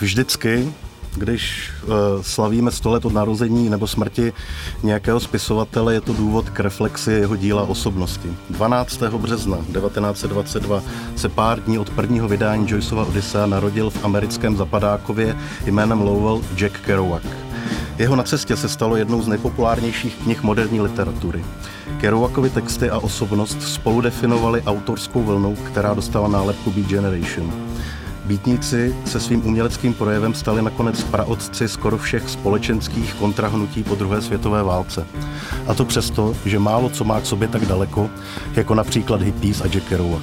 Vždycky, 0.00 0.72
když 1.16 1.70
uh, 1.82 1.92
slavíme 2.22 2.70
100 2.70 2.90
let 2.90 3.04
od 3.04 3.12
narození 3.12 3.68
nebo 3.68 3.86
smrti 3.86 4.32
nějakého 4.82 5.20
spisovatele, 5.20 5.94
je 5.94 6.00
to 6.00 6.12
důvod 6.12 6.50
k 6.50 6.60
reflexi 6.60 7.12
jeho 7.12 7.36
díla 7.36 7.62
osobnosti. 7.62 8.28
12. 8.50 9.02
března 9.02 9.56
1922 9.56 10.82
se 11.16 11.28
pár 11.28 11.60
dní 11.60 11.78
od 11.78 11.90
prvního 11.90 12.28
vydání 12.28 12.70
Joyceova 12.70 13.04
Odyssea 13.04 13.46
narodil 13.46 13.90
v 13.90 14.04
americkém 14.04 14.56
zapadákově 14.56 15.36
jménem 15.66 16.00
Lowell 16.00 16.42
Jack 16.56 16.80
Kerouac. 16.80 17.22
Jeho 17.98 18.16
na 18.16 18.22
cestě 18.22 18.56
se 18.56 18.68
stalo 18.68 18.96
jednou 18.96 19.22
z 19.22 19.28
nejpopulárnějších 19.28 20.16
knih 20.16 20.42
moderní 20.42 20.80
literatury. 20.80 21.44
Kerouakovy 22.00 22.50
texty 22.50 22.90
a 22.90 22.98
osobnost 22.98 23.62
spolu 23.62 24.00
definovali 24.00 24.62
autorskou 24.62 25.22
vlnu, 25.22 25.56
která 25.56 25.94
dostala 25.94 26.28
nálepku 26.28 26.70
Beat 26.70 26.86
Generation. 26.86 27.52
Bítníci 28.30 28.96
se 29.04 29.20
svým 29.20 29.46
uměleckým 29.46 29.94
projevem 29.94 30.34
stali 30.34 30.62
nakonec 30.62 31.04
praotci 31.04 31.68
skoro 31.68 31.98
všech 31.98 32.30
společenských 32.30 33.14
kontrahnutí 33.14 33.82
po 33.82 33.94
druhé 33.94 34.22
světové 34.22 34.62
válce. 34.62 35.06
A 35.66 35.74
to 35.74 35.84
přesto, 35.84 36.34
že 36.44 36.58
málo 36.58 36.88
co 36.88 37.04
má 37.04 37.20
k 37.20 37.26
sobě 37.26 37.48
tak 37.48 37.66
daleko, 37.66 38.10
jako 38.54 38.74
například 38.74 39.22
hippies 39.22 39.60
a 39.60 39.66
Jack 39.66 39.88
Kerouac. 39.88 40.22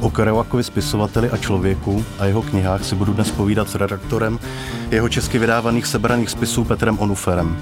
O 0.00 0.10
Kerouakovi 0.10 0.64
spisovateli 0.64 1.30
a 1.30 1.36
člověku 1.36 2.04
a 2.18 2.24
jeho 2.24 2.42
knihách 2.42 2.84
si 2.84 2.94
budu 2.94 3.12
dnes 3.12 3.30
povídat 3.30 3.70
s 3.70 3.74
redaktorem 3.74 4.38
jeho 4.90 5.08
česky 5.08 5.38
vydávaných 5.38 5.86
sebraných 5.86 6.30
spisů 6.30 6.64
Petrem 6.64 6.98
Onuferem. 6.98 7.56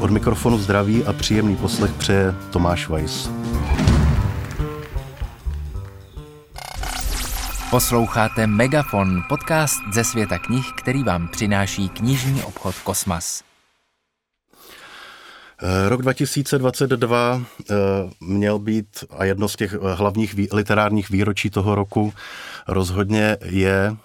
Od 0.00 0.10
mikrofonu 0.10 0.58
zdraví 0.58 1.04
a 1.04 1.12
příjemný 1.12 1.56
poslech 1.56 1.92
přeje 1.92 2.34
Tomáš 2.50 2.88
Weiss. 2.88 3.30
Posloucháte 7.74 8.46
Megafon, 8.46 9.22
podcast 9.28 9.74
ze 9.92 10.04
světa 10.04 10.38
knih, 10.38 10.72
který 10.76 11.02
vám 11.02 11.28
přináší 11.28 11.88
knižní 11.88 12.42
obchod 12.42 12.74
Kosmas. 12.84 13.42
Eh, 15.62 15.88
rok 15.88 16.02
2022 16.02 17.42
eh, 17.70 17.74
měl 18.20 18.58
být, 18.58 18.86
a 19.10 19.24
jedno 19.24 19.48
z 19.48 19.56
těch 19.56 19.74
eh, 19.74 19.94
hlavních 19.94 20.34
literárních 20.52 21.10
výročí 21.10 21.50
toho 21.50 21.74
roku 21.74 22.12
rozhodně 22.68 23.36
je 23.44 23.96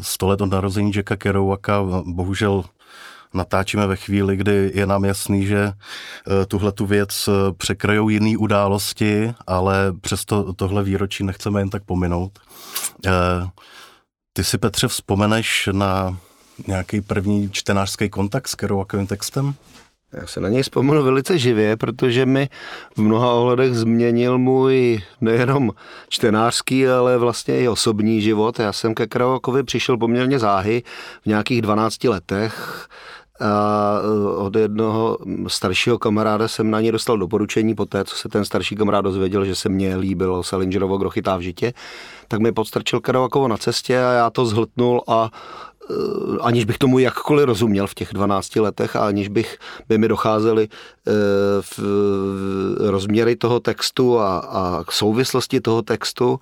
100 0.00 0.28
let 0.28 0.40
od 0.40 0.50
narození 0.50 0.92
Jacka 0.94 1.16
Kerouaka. 1.16 1.82
Bohužel 2.04 2.64
natáčíme 3.34 3.86
ve 3.86 3.96
chvíli, 3.96 4.36
kdy 4.36 4.70
je 4.74 4.86
nám 4.86 5.04
jasný, 5.04 5.46
že 5.46 5.72
tuhle 6.48 6.72
tu 6.72 6.86
věc 6.86 7.28
překrajou 7.56 8.08
jiné 8.08 8.38
události, 8.38 9.32
ale 9.46 9.92
přesto 10.00 10.52
tohle 10.52 10.82
výročí 10.82 11.24
nechceme 11.24 11.60
jen 11.60 11.70
tak 11.70 11.84
pominout. 11.84 12.38
Ty 14.32 14.44
si, 14.44 14.58
Petře, 14.58 14.88
vzpomeneš 14.88 15.68
na 15.72 16.16
nějaký 16.66 17.00
první 17.00 17.50
čtenářský 17.50 18.08
kontakt 18.08 18.48
s 18.48 18.54
Kerouakovým 18.54 19.06
textem? 19.06 19.54
Já 20.12 20.26
se 20.26 20.40
na 20.40 20.48
něj 20.48 20.62
vzpomenu 20.62 21.02
velice 21.02 21.38
živě, 21.38 21.76
protože 21.76 22.26
mi 22.26 22.48
v 22.96 22.98
mnoha 22.98 23.32
ohledech 23.32 23.74
změnil 23.74 24.38
můj 24.38 25.02
nejenom 25.20 25.70
čtenářský, 26.08 26.88
ale 26.88 27.18
vlastně 27.18 27.60
i 27.60 27.68
osobní 27.68 28.20
život. 28.22 28.58
Já 28.58 28.72
jsem 28.72 28.94
ke 28.94 29.06
Kravokovi 29.06 29.62
přišel 29.62 29.96
poměrně 29.96 30.38
záhy 30.38 30.82
v 31.22 31.26
nějakých 31.26 31.62
12 31.62 32.04
letech 32.04 32.86
a 33.40 34.00
od 34.36 34.56
jednoho 34.56 35.18
staršího 35.46 35.98
kamaráda 35.98 36.48
jsem 36.48 36.70
na 36.70 36.80
ně 36.80 36.92
dostal 36.92 37.18
doporučení 37.18 37.74
po 37.74 37.86
té, 37.86 38.04
co 38.04 38.16
se 38.16 38.28
ten 38.28 38.44
starší 38.44 38.76
kamarád 38.76 39.04
dozvěděl, 39.04 39.44
že 39.44 39.54
se 39.54 39.68
mně 39.68 39.96
líbilo 39.96 40.42
Salingerovo 40.42 40.98
Grochytá 40.98 41.36
v 41.36 41.40
žitě, 41.40 41.72
tak 42.28 42.40
mi 42.40 42.52
podstrčil 42.52 43.00
Kravakovo 43.00 43.48
na 43.48 43.56
cestě 43.56 43.98
a 43.98 44.12
já 44.12 44.30
to 44.30 44.46
zhltnul 44.46 45.02
a 45.08 45.30
Eh, 45.90 46.38
aniž 46.40 46.64
bych 46.64 46.78
tomu 46.78 46.98
jakkoliv 46.98 47.46
rozuměl 47.46 47.86
v 47.86 47.94
těch 47.94 48.08
12 48.12 48.56
letech 48.56 48.96
a 48.96 49.06
aniž 49.06 49.28
bych 49.28 49.58
by 49.88 49.98
mi 49.98 50.08
docházely 50.08 50.68
eh, 50.70 51.10
v 51.60 51.78
rozměry 52.90 53.36
toho 53.36 53.60
textu 53.60 54.18
a, 54.18 54.38
a 54.38 54.84
souvislosti 54.90 55.60
toho 55.60 55.82
textu, 55.82 56.40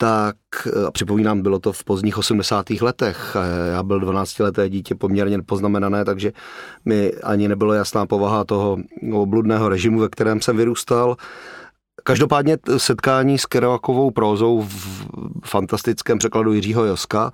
tak 0.00 0.36
eh, 0.66 0.86
a 0.86 0.90
připomínám, 0.90 1.42
bylo 1.42 1.58
to 1.58 1.72
v 1.72 1.84
pozdních 1.84 2.18
80. 2.18 2.70
letech. 2.70 3.36
Já 3.72 3.82
byl 3.82 4.00
12-leté 4.00 4.68
dítě 4.68 4.94
poměrně 4.94 5.42
poznamenané, 5.42 6.04
takže 6.04 6.32
mi 6.84 7.12
ani 7.12 7.48
nebylo 7.48 7.72
jasná 7.72 8.06
povaha 8.06 8.44
toho 8.44 8.76
obludného 9.12 9.68
režimu, 9.68 10.00
ve 10.00 10.08
kterém 10.08 10.40
jsem 10.40 10.56
vyrůstal. 10.56 11.16
Každopádně 12.04 12.58
setkání 12.76 13.38
s 13.38 13.46
Kerouakovou 13.46 14.10
prózou 14.10 14.62
v 14.62 15.06
fantastickém 15.44 16.18
překladu 16.18 16.52
Jiřího 16.52 16.84
Joska 16.84 17.32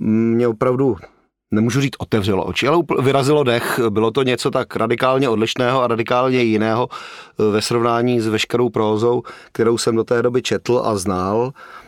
mě 0.00 0.48
opravdu 0.48 0.96
nemůžu 1.50 1.80
říct 1.80 1.96
otevřelo 1.98 2.44
oči, 2.44 2.68
ale 2.68 2.82
vyrazilo 3.02 3.44
dech. 3.44 3.80
Bylo 3.90 4.10
to 4.10 4.22
něco 4.22 4.50
tak 4.50 4.76
radikálně 4.76 5.28
odlišného 5.28 5.82
a 5.82 5.86
radikálně 5.86 6.42
jiného 6.42 6.88
eh, 6.90 7.50
ve 7.50 7.62
srovnání 7.62 8.20
s 8.20 8.26
veškerou 8.26 8.70
prózou, 8.70 9.22
kterou 9.52 9.78
jsem 9.78 9.96
do 9.96 10.04
té 10.04 10.22
doby 10.22 10.42
četl 10.42 10.82
a 10.84 10.96
znal 10.96 11.52
eh, 11.54 11.83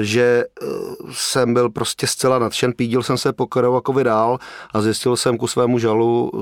že 0.00 0.44
eh, 0.62 0.66
jsem 1.12 1.54
byl 1.54 1.70
prostě 1.70 2.06
zcela 2.06 2.38
nadšen, 2.38 2.72
pídil 2.72 3.02
jsem 3.02 3.18
se 3.18 3.32
po 3.32 3.46
Kerouakovi 3.46 4.04
dál 4.04 4.38
a 4.74 4.80
zjistil 4.80 5.16
jsem 5.16 5.38
ku 5.38 5.46
svému 5.46 5.78
žalu, 5.78 6.32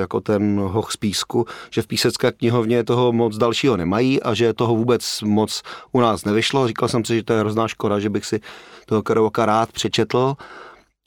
jako 0.00 0.20
ten 0.20 0.60
hoch 0.60 0.92
z 0.92 0.96
písku, 0.96 1.46
že 1.70 1.82
v 1.82 1.86
písecké 1.86 2.32
knihovně 2.32 2.84
toho 2.84 3.12
moc 3.12 3.36
dalšího 3.36 3.76
nemají 3.76 4.22
a 4.22 4.34
že 4.34 4.52
toho 4.52 4.74
vůbec 4.74 5.20
moc 5.22 5.62
u 5.92 6.00
nás 6.00 6.24
nevyšlo. 6.24 6.68
Říkal 6.68 6.88
jsem 6.88 7.04
si, 7.04 7.16
že 7.16 7.22
to 7.22 7.32
je 7.32 7.40
hrozná 7.40 7.68
škoda, 7.68 7.98
že 7.98 8.10
bych 8.10 8.26
si 8.26 8.40
toho 8.86 9.02
Kerouaka 9.02 9.46
rád 9.46 9.72
přečetl. 9.72 10.34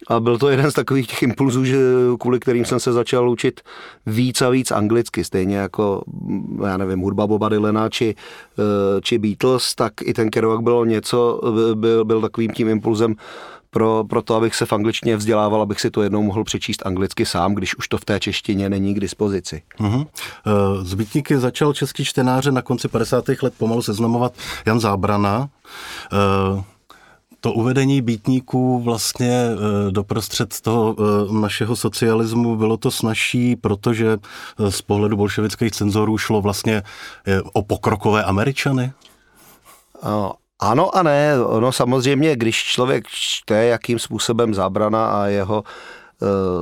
A 0.08 0.20
byl 0.20 0.38
to 0.38 0.50
jeden 0.50 0.72
z 0.72 0.74
takových 0.74 1.08
těch 1.08 1.24
impulzů, 1.24 1.66
že, 1.66 1.78
kvůli 2.20 2.40
kterým 2.40 2.66
jsem 2.66 2.80
se 2.80 2.94
začal 2.94 3.30
učit 3.30 3.62
víc 4.06 4.42
a 4.42 4.50
víc 4.50 4.72
anglicky, 4.72 5.24
stejně 5.24 5.58
jako, 5.58 6.02
já 6.66 6.78
nevím, 6.78 7.00
hudba 7.00 7.28
Boba 7.28 7.50
Dylana 7.50 7.90
či, 7.90 8.16
eh, 8.60 9.02
či 9.02 9.18
Beatles, 9.18 9.76
tak 9.76 9.94
i 10.02 10.14
ten 10.14 10.30
Kerouac 10.30 10.62
bylo 10.62 10.86
něco, 10.86 11.42
byl, 11.76 12.06
byl 12.06 12.22
takovým 12.22 12.52
tím 12.52 12.70
impulzem 12.70 13.16
pro, 13.70 14.04
pro 14.10 14.22
to, 14.22 14.36
abych 14.36 14.56
se 14.56 14.66
v 14.66 14.74
angličtině 14.74 15.18
vzdělával, 15.18 15.62
abych 15.62 15.82
si 15.82 15.92
to 15.92 16.02
jednou 16.02 16.24
mohl 16.24 16.44
přečíst 16.44 16.86
anglicky 16.86 17.26
sám, 17.26 17.56
když 17.56 17.76
už 17.76 17.88
to 17.88 17.98
v 17.98 18.06
té 18.06 18.20
češtině 18.20 18.70
není 18.70 18.94
k 18.94 19.00
dispozici. 19.00 19.62
Uh-huh. 19.80 20.08
Z 20.82 20.94
Bytníky 20.94 21.38
začal 21.38 21.74
český 21.74 22.06
čtenáře 22.06 22.52
na 22.52 22.62
konci 22.62 22.88
50. 22.88 23.26
let 23.44 23.54
pomalu 23.58 23.82
seznamovat 23.82 24.34
Jan 24.66 24.80
Zábrana. 24.80 25.50
Uh, 26.54 26.64
to 27.48 27.54
uvedení 27.54 28.02
býtníků 28.02 28.80
vlastně 28.80 29.32
e, 29.32 29.92
doprostřed 29.92 30.62
toho 30.62 30.96
e, 31.00 31.34
našeho 31.34 31.76
socialismu 31.76 32.56
bylo 32.56 32.78
to 32.78 32.92
snažší, 32.92 33.56
protože 33.56 34.18
e, 34.60 34.72
z 34.72 34.82
pohledu 34.82 35.18
bolševických 35.18 35.72
cenzorů 35.72 36.18
šlo 36.18 36.42
vlastně 36.42 36.84
o 37.54 37.64
pokrokové 37.64 38.24
Američany? 38.24 38.92
Ano 40.60 40.98
a 40.98 41.04
ne. 41.04 41.44
Ono 41.46 41.72
samozřejmě, 41.72 42.36
když 42.36 42.64
člověk 42.64 43.08
čte, 43.08 43.66
jakým 43.66 44.00
způsobem 44.00 44.54
zábrana 44.54 45.08
a 45.08 45.26
jeho 45.26 45.64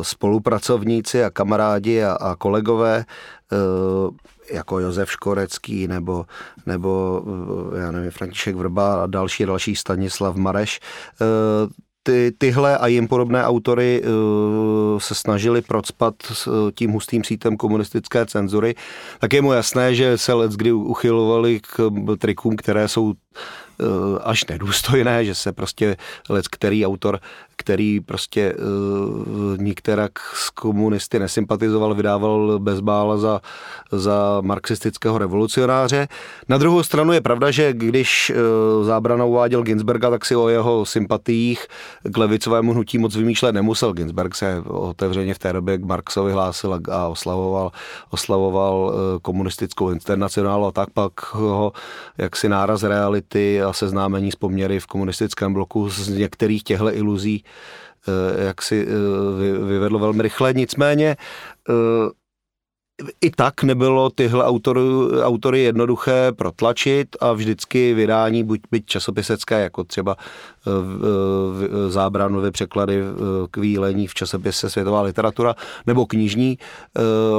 spolupracovníci 0.01 1.23
a 1.23 1.29
kamarádi 1.29 2.03
a, 2.03 2.13
a 2.13 2.35
kolegové 2.35 3.05
jako 4.51 4.79
Josef 4.79 5.11
Škorecký 5.11 5.87
nebo, 5.87 6.25
nebo 6.65 7.21
já 7.79 7.91
nevím, 7.91 8.11
František 8.11 8.55
Vrba 8.55 9.03
a 9.03 9.07
další, 9.07 9.45
další 9.45 9.75
Stanislav 9.75 10.35
Mareš, 10.35 10.79
eh, 11.21 11.25
ty, 12.03 12.33
tyhle 12.37 12.77
a 12.77 12.87
jim 12.87 13.07
podobné 13.07 13.43
autory 13.43 14.03
se 14.97 15.15
snažili 15.15 15.61
procpat 15.61 16.15
s 16.33 16.71
tím 16.75 16.91
hustým 16.91 17.23
sítem 17.23 17.57
komunistické 17.57 18.25
cenzury, 18.25 18.75
tak 19.19 19.33
je 19.33 19.41
mu 19.41 19.53
jasné, 19.53 19.95
že 19.95 20.17
se 20.17 20.33
let 20.33 20.51
kdy 20.51 20.71
uchylovali 20.71 21.59
k 21.59 21.91
trikům, 22.19 22.55
které 22.55 22.87
jsou 22.87 23.13
Eh, 23.13 23.64
až 24.23 24.45
nedůstojné, 24.45 25.25
že 25.25 25.35
se 25.35 25.51
prostě 25.51 25.97
lec 26.29 26.47
který 26.47 26.85
autor, 26.85 27.19
který 27.55 27.99
prostě 27.99 28.53
uh, 28.53 29.57
nikterak 29.57 30.11
s 30.33 30.49
komunisty 30.49 31.19
nesympatizoval, 31.19 31.95
vydával 31.95 32.59
bezbála 32.59 33.17
za, 33.17 33.41
za 33.91 34.41
marxistického 34.41 35.17
revolucionáře. 35.17 36.07
Na 36.49 36.57
druhou 36.57 36.83
stranu 36.83 37.13
je 37.13 37.21
pravda, 37.21 37.51
že 37.51 37.73
když 37.73 38.31
uh, 38.31 38.85
zábrana 38.85 39.25
uváděl 39.25 39.63
Ginsberga, 39.63 40.09
tak 40.09 40.25
si 40.25 40.35
o 40.35 40.49
jeho 40.49 40.85
sympatiích 40.85 41.67
k 42.03 42.17
levicovému 42.17 42.73
hnutí 42.73 42.97
moc 42.97 43.15
vymýšlet 43.15 43.51
nemusel. 43.51 43.93
Ginsberg 43.93 44.35
se 44.35 44.63
otevřeně 44.67 45.33
v 45.33 45.39
té 45.39 45.53
době 45.53 45.77
k 45.77 45.85
Marxovi 45.85 46.31
hlásil 46.31 46.79
a 46.91 47.07
oslavoval, 47.07 47.71
oslavoval 48.09 48.93
komunistickou 49.21 49.89
internacionálu 49.89 50.65
a 50.65 50.71
tak 50.71 50.89
pak 50.89 51.33
ho 51.33 51.71
jaksi 52.17 52.49
náraz 52.49 52.83
reality 52.83 53.61
a 53.65 53.73
seznámení 53.73 54.31
s 54.31 54.35
poměry 54.35 54.79
v 54.79 54.87
komunistickém 54.87 55.53
bloku 55.53 55.89
z 55.89 56.07
některých 56.07 56.63
těchto 56.63 56.95
iluzí 56.95 57.43
eh, 58.07 58.45
jak 58.45 58.61
si 58.61 58.87
eh, 58.87 59.65
vyvedlo 59.65 59.99
velmi 59.99 60.23
rychle. 60.23 60.53
Nicméně 60.53 61.17
eh, 61.69 61.73
i 63.21 63.31
tak 63.31 63.63
nebylo 63.63 64.09
tyhle 64.09 64.45
autory, 64.45 64.81
autory 65.21 65.59
jednoduché 65.59 66.31
protlačit 66.31 67.15
a 67.19 67.33
vždycky 67.33 67.93
vydání, 67.93 68.43
buď 68.43 68.61
byť 68.71 68.85
časopisecké, 68.85 69.61
jako 69.61 69.83
třeba 69.83 70.15
v, 70.65 70.99
v, 70.99 71.91
zábranové 71.91 72.51
překlady 72.51 73.01
k 73.51 73.57
výlení 73.57 74.07
v 74.07 74.13
časopise 74.13 74.69
Světová 74.69 75.01
literatura, 75.01 75.55
nebo 75.87 76.05
knižní, 76.05 76.57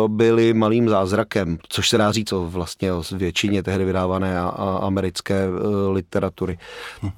byly 0.06 0.55
malým 0.55 0.88
zázrakem, 0.88 1.58
což 1.69 1.88
se 1.88 1.99
dá 1.99 2.12
říct 2.12 2.32
o 2.32 2.47
vlastně 2.47 2.93
o 2.93 3.03
většině 3.12 3.62
tehdy 3.62 3.85
vydávané 3.85 4.41
a, 4.41 4.49
a 4.49 4.79
americké 4.87 5.49
literatury. 5.93 6.58
Hm. 7.03 7.11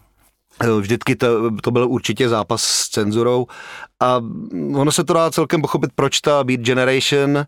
Vždycky 0.81 1.17
to, 1.17 1.51
to 1.63 1.71
byl 1.71 1.89
určitě 1.89 2.29
zápas 2.29 2.63
s 2.63 2.89
cenzurou 2.89 3.47
a 4.01 4.21
ono 4.75 4.93
se 4.93 5.05
to 5.05 5.13
dá 5.13 5.31
celkem 5.31 5.61
pochopit, 5.61 5.91
proč 5.95 6.21
ta 6.21 6.45
Beat 6.45 6.61
Generation, 6.61 7.37
eh, 7.37 7.47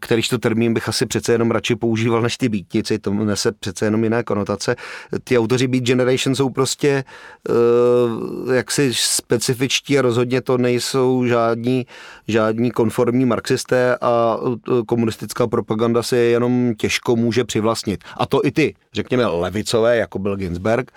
kterýž 0.00 0.28
to 0.28 0.38
termín 0.38 0.74
bych 0.74 0.88
asi 0.88 1.06
přece 1.06 1.32
jenom 1.32 1.50
radši 1.50 1.76
používal 1.76 2.22
než 2.22 2.36
ty 2.36 2.48
beatnici, 2.48 2.98
to 2.98 3.14
nese 3.14 3.52
přece 3.52 3.84
jenom 3.84 4.04
jiné 4.04 4.22
konotace. 4.22 4.76
Ty 5.24 5.38
autoři 5.38 5.68
Beat 5.68 5.84
Generation 5.84 6.34
jsou 6.34 6.50
prostě 6.50 7.04
eh, 7.48 8.54
jaksi 8.54 8.90
specifičtí 8.94 9.98
a 9.98 10.02
rozhodně 10.02 10.40
to 10.40 10.58
nejsou 10.58 11.26
žádní, 11.26 11.86
žádní 12.28 12.70
konformní 12.70 13.24
marxisté 13.24 13.96
a 14.00 14.36
eh, 14.46 14.82
komunistická 14.86 15.46
propaganda 15.46 16.02
si 16.02 16.16
jenom 16.16 16.74
těžko 16.78 17.16
může 17.16 17.44
přivlastnit. 17.44 18.04
A 18.16 18.26
to 18.26 18.44
i 18.44 18.50
ty, 18.50 18.74
řekněme, 18.92 19.26
levicové, 19.26 19.96
jako 19.96 20.18
byl 20.18 20.36
Ginsberg, 20.36 20.92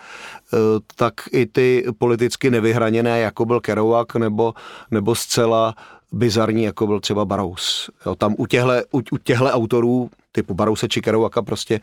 tak 0.95 1.13
i 1.31 1.45
ty 1.45 1.86
politicky 1.97 2.51
nevyhraněné, 2.51 3.19
jako 3.19 3.45
byl 3.45 3.59
Kerouac 3.59 4.07
nebo, 4.18 4.53
nebo 4.91 5.15
zcela 5.15 5.75
bizarní, 6.11 6.63
jako 6.63 6.88
byl 6.88 7.00
třeba 7.00 7.25
Barous. 7.25 7.89
Jo, 8.06 8.15
tam 8.15 8.35
u 8.38 8.45
těchto, 8.45 8.71
u, 8.91 8.97
u 9.11 9.17
těchto 9.17 9.45
autorů 9.45 10.09
typu 10.31 10.53
Barouse 10.53 10.88
či 10.88 11.01
Kerouaka 11.01 11.41
prostě 11.41 11.81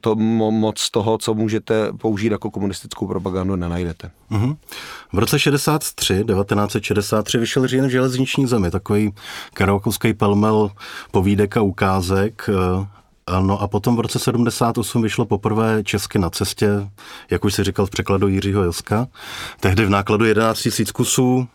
to 0.00 0.14
moc 0.14 0.90
toho, 0.90 1.18
co 1.18 1.34
můžete 1.34 1.92
použít 1.92 2.32
jako 2.32 2.50
komunistickou 2.50 3.06
propagandu, 3.06 3.56
nenajdete. 3.56 4.10
Mm-hmm. 4.30 4.56
V 5.12 5.18
roce 5.18 5.38
63, 5.38 6.24
1963 6.24 7.38
vyšel 7.38 7.66
Říjen 7.66 7.86
v 7.86 7.90
železniční 7.90 8.46
zemi, 8.46 8.70
takový 8.70 9.12
kerouakovský 9.54 10.14
pelmel 10.14 10.70
povídek 11.10 11.56
a 11.56 11.62
ukázek. 11.62 12.50
No 13.40 13.62
a 13.62 13.68
potom 13.68 13.96
v 13.96 14.00
roce 14.00 14.18
78 14.18 15.02
vyšlo 15.02 15.24
poprvé 15.24 15.84
Česky 15.84 16.18
na 16.18 16.30
cestě, 16.30 16.68
jak 17.30 17.44
už 17.44 17.54
si 17.54 17.64
říkal 17.64 17.86
v 17.86 17.90
překladu 17.90 18.28
Jiřího 18.28 18.62
Joska. 18.62 19.08
Tehdy 19.60 19.84
v 19.84 19.90
nákladu 19.90 20.24
11 20.24 20.68
000 20.78 20.92
kusů, 20.92 21.48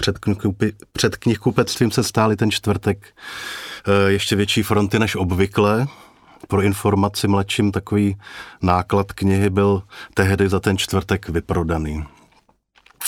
před, 0.00 0.18
knihkupi, 0.18 0.72
před 0.92 1.16
knihkupectvím 1.16 1.90
se 1.90 2.02
stály 2.02 2.36
ten 2.36 2.50
čtvrtek 2.50 3.06
eh, 3.86 4.10
ještě 4.10 4.36
větší 4.36 4.62
fronty 4.62 4.98
než 4.98 5.16
obvykle. 5.16 5.86
Pro 6.48 6.62
informaci 6.62 7.28
mladším 7.28 7.72
takový 7.72 8.16
náklad 8.62 9.12
knihy 9.12 9.50
byl 9.50 9.82
tehdy 10.14 10.48
za 10.48 10.60
ten 10.60 10.78
čtvrtek 10.78 11.28
vyprodaný. 11.28 12.04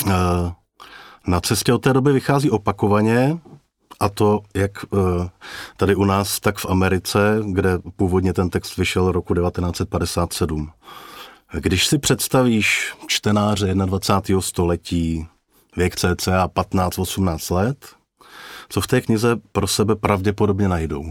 Eh, 0.07 0.13
na 1.27 1.41
cestě 1.41 1.73
od 1.73 1.79
té 1.79 1.93
doby 1.93 2.13
vychází 2.13 2.51
opakovaně, 2.51 3.39
a 4.01 4.09
to 4.09 4.41
jak 4.55 4.85
eh, 4.85 5.29
tady 5.77 5.95
u 5.95 6.05
nás, 6.05 6.41
tak 6.41 6.59
v 6.59 6.67
Americe, 6.67 7.41
kde 7.47 7.79
původně 7.97 8.33
ten 8.33 8.51
text 8.51 8.77
vyšel 8.77 9.13
roku 9.13 9.35
1957. 9.35 10.71
Když 11.53 11.87
si 11.87 11.99
představíš 11.99 12.95
čtenáře 13.07 13.75
21. 13.75 14.41
století, 14.41 15.29
věk 15.77 15.97
cca 15.97 16.49
15-18 16.49 17.55
let, 17.55 17.87
co 18.69 18.81
v 18.81 18.87
té 18.87 19.01
knize 19.01 19.37
pro 19.53 19.67
sebe 19.67 19.97
pravděpodobně 19.97 20.69
najdou? 20.69 21.05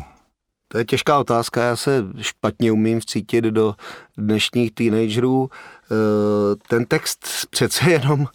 To 0.68 0.78
je 0.78 0.86
těžká 0.86 1.20
otázka, 1.20 1.64
já 1.64 1.76
se 1.76 2.06
špatně 2.22 2.72
umím 2.72 3.00
vcítit 3.00 3.46
do 3.46 3.76
dnešních 4.18 4.72
teenagerů. 4.72 5.50
Eh, 5.52 6.56
ten 6.68 6.86
text 6.86 7.28
přece 7.50 7.92
jenom 7.92 8.28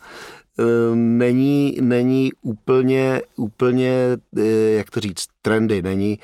eh, 0.59 0.63
není, 0.95 1.79
není 1.81 2.31
úplně, 2.43 3.23
úplně, 3.37 4.17
eh, 4.39 4.43
jak 4.71 4.91
to 4.91 5.01
říct, 5.01 5.27
trendy, 5.43 5.83
není, 5.83 6.19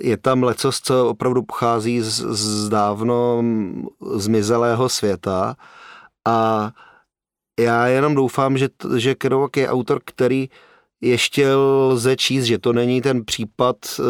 je 0.00 0.16
tam 0.16 0.42
lecos, 0.42 0.80
co 0.80 1.08
opravdu 1.08 1.42
pochází 1.42 2.00
z, 2.00 2.24
z 2.30 2.68
dávno 2.68 3.44
zmizelého 4.14 4.88
světa 4.88 5.56
a 6.24 6.70
já 7.60 7.86
jenom 7.86 8.14
doufám, 8.14 8.58
že, 8.58 8.68
že 8.96 9.14
Kerouac 9.14 9.50
je 9.56 9.68
autor, 9.68 10.00
který 10.04 10.48
ještě 11.00 11.54
lze 11.54 12.16
číst, 12.16 12.44
že 12.44 12.58
to 12.58 12.72
není 12.72 13.02
ten 13.02 13.24
případ 13.24 13.76
uh, 13.98 14.04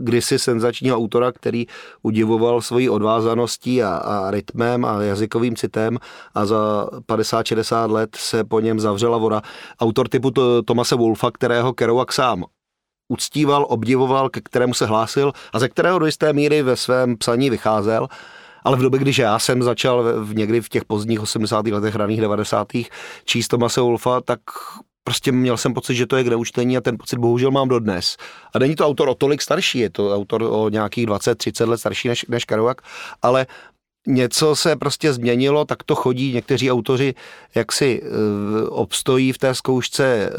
kdysi 0.00 0.38
senzačního 0.38 0.96
autora, 0.96 1.32
který 1.32 1.66
udivoval 2.02 2.60
svojí 2.60 2.90
odvázaností 2.90 3.82
a, 3.82 3.96
a 3.96 4.30
rytmem 4.30 4.84
a 4.84 5.02
jazykovým 5.02 5.56
citem 5.56 5.98
a 6.34 6.46
za 6.46 6.88
50-60 7.08 7.90
let 7.90 8.16
se 8.16 8.44
po 8.44 8.60
něm 8.60 8.80
zavřela 8.80 9.18
voda. 9.18 9.42
Autor 9.80 10.08
typu 10.08 10.30
to, 10.30 10.62
Tomase 10.62 10.96
Wolfa, 10.96 11.30
kterého 11.30 11.72
Kerouac 11.72 12.12
sám 12.12 12.44
uctíval, 13.08 13.66
obdivoval, 13.68 14.28
ke 14.28 14.40
kterému 14.40 14.74
se 14.74 14.86
hlásil 14.86 15.32
a 15.52 15.58
ze 15.58 15.68
kterého 15.68 15.98
do 15.98 16.06
jisté 16.06 16.32
míry 16.32 16.62
ve 16.62 16.76
svém 16.76 17.16
psaní 17.16 17.50
vycházel, 17.50 18.08
ale 18.64 18.76
v 18.76 18.82
době, 18.82 19.00
když 19.00 19.18
já 19.18 19.38
jsem 19.38 19.62
začal 19.62 20.24
v, 20.24 20.34
někdy 20.34 20.60
v 20.60 20.68
těch 20.68 20.84
pozdních 20.84 21.20
80. 21.20 21.66
letech, 21.66 21.94
raných 21.94 22.20
90. 22.20 22.68
číst 23.24 23.48
Tomase 23.48 23.80
Wolfa, 23.80 24.20
tak 24.20 24.40
prostě 25.04 25.32
měl 25.32 25.56
jsem 25.56 25.74
pocit, 25.74 25.94
že 25.94 26.06
to 26.06 26.16
je 26.16 26.24
k 26.24 26.28
neučtení 26.28 26.76
a 26.76 26.80
ten 26.80 26.98
pocit 26.98 27.18
bohužel 27.18 27.50
mám 27.50 27.68
dodnes. 27.68 28.16
A 28.54 28.58
není 28.58 28.76
to 28.76 28.86
autor 28.86 29.08
o 29.08 29.14
tolik 29.14 29.42
starší, 29.42 29.78
je 29.78 29.90
to 29.90 30.16
autor 30.16 30.42
o 30.42 30.68
nějakých 30.68 31.06
20-30 31.06 31.68
let 31.68 31.78
starší 31.78 32.08
než, 32.08 32.26
než 32.28 32.44
Kerouac, 32.44 32.78
ale 33.22 33.46
něco 34.06 34.56
se 34.56 34.76
prostě 34.76 35.12
změnilo, 35.12 35.64
tak 35.64 35.82
to 35.82 35.94
chodí. 35.94 36.32
Někteří 36.32 36.70
autoři 36.70 37.14
jaksi 37.54 38.02
e, 38.02 38.68
obstojí 38.68 39.32
v 39.32 39.38
té 39.38 39.54
zkoušce 39.54 40.04
e, 40.04 40.30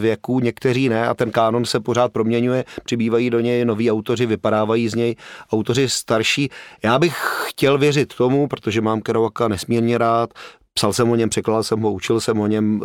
věku, 0.00 0.40
někteří 0.40 0.88
ne 0.88 1.08
a 1.08 1.14
ten 1.14 1.30
kánon 1.30 1.64
se 1.64 1.80
pořád 1.80 2.12
proměňuje, 2.12 2.64
přibývají 2.84 3.30
do 3.30 3.40
něj 3.40 3.64
noví 3.64 3.90
autoři, 3.90 4.26
vypadávají 4.26 4.88
z 4.88 4.94
něj 4.94 5.16
autoři 5.52 5.88
starší. 5.88 6.50
Já 6.82 6.98
bych 6.98 7.16
chtěl 7.46 7.78
věřit 7.78 8.14
tomu, 8.14 8.48
protože 8.48 8.80
mám 8.80 9.00
Kerouaka 9.00 9.48
nesmírně 9.48 9.98
rád, 9.98 10.30
psal 10.74 10.92
jsem 10.92 11.10
o 11.10 11.16
něm, 11.16 11.28
překládal 11.28 11.62
jsem 11.62 11.80
ho, 11.80 11.92
učil 11.92 12.20
jsem 12.20 12.40
o 12.40 12.46
něm, 12.46 12.80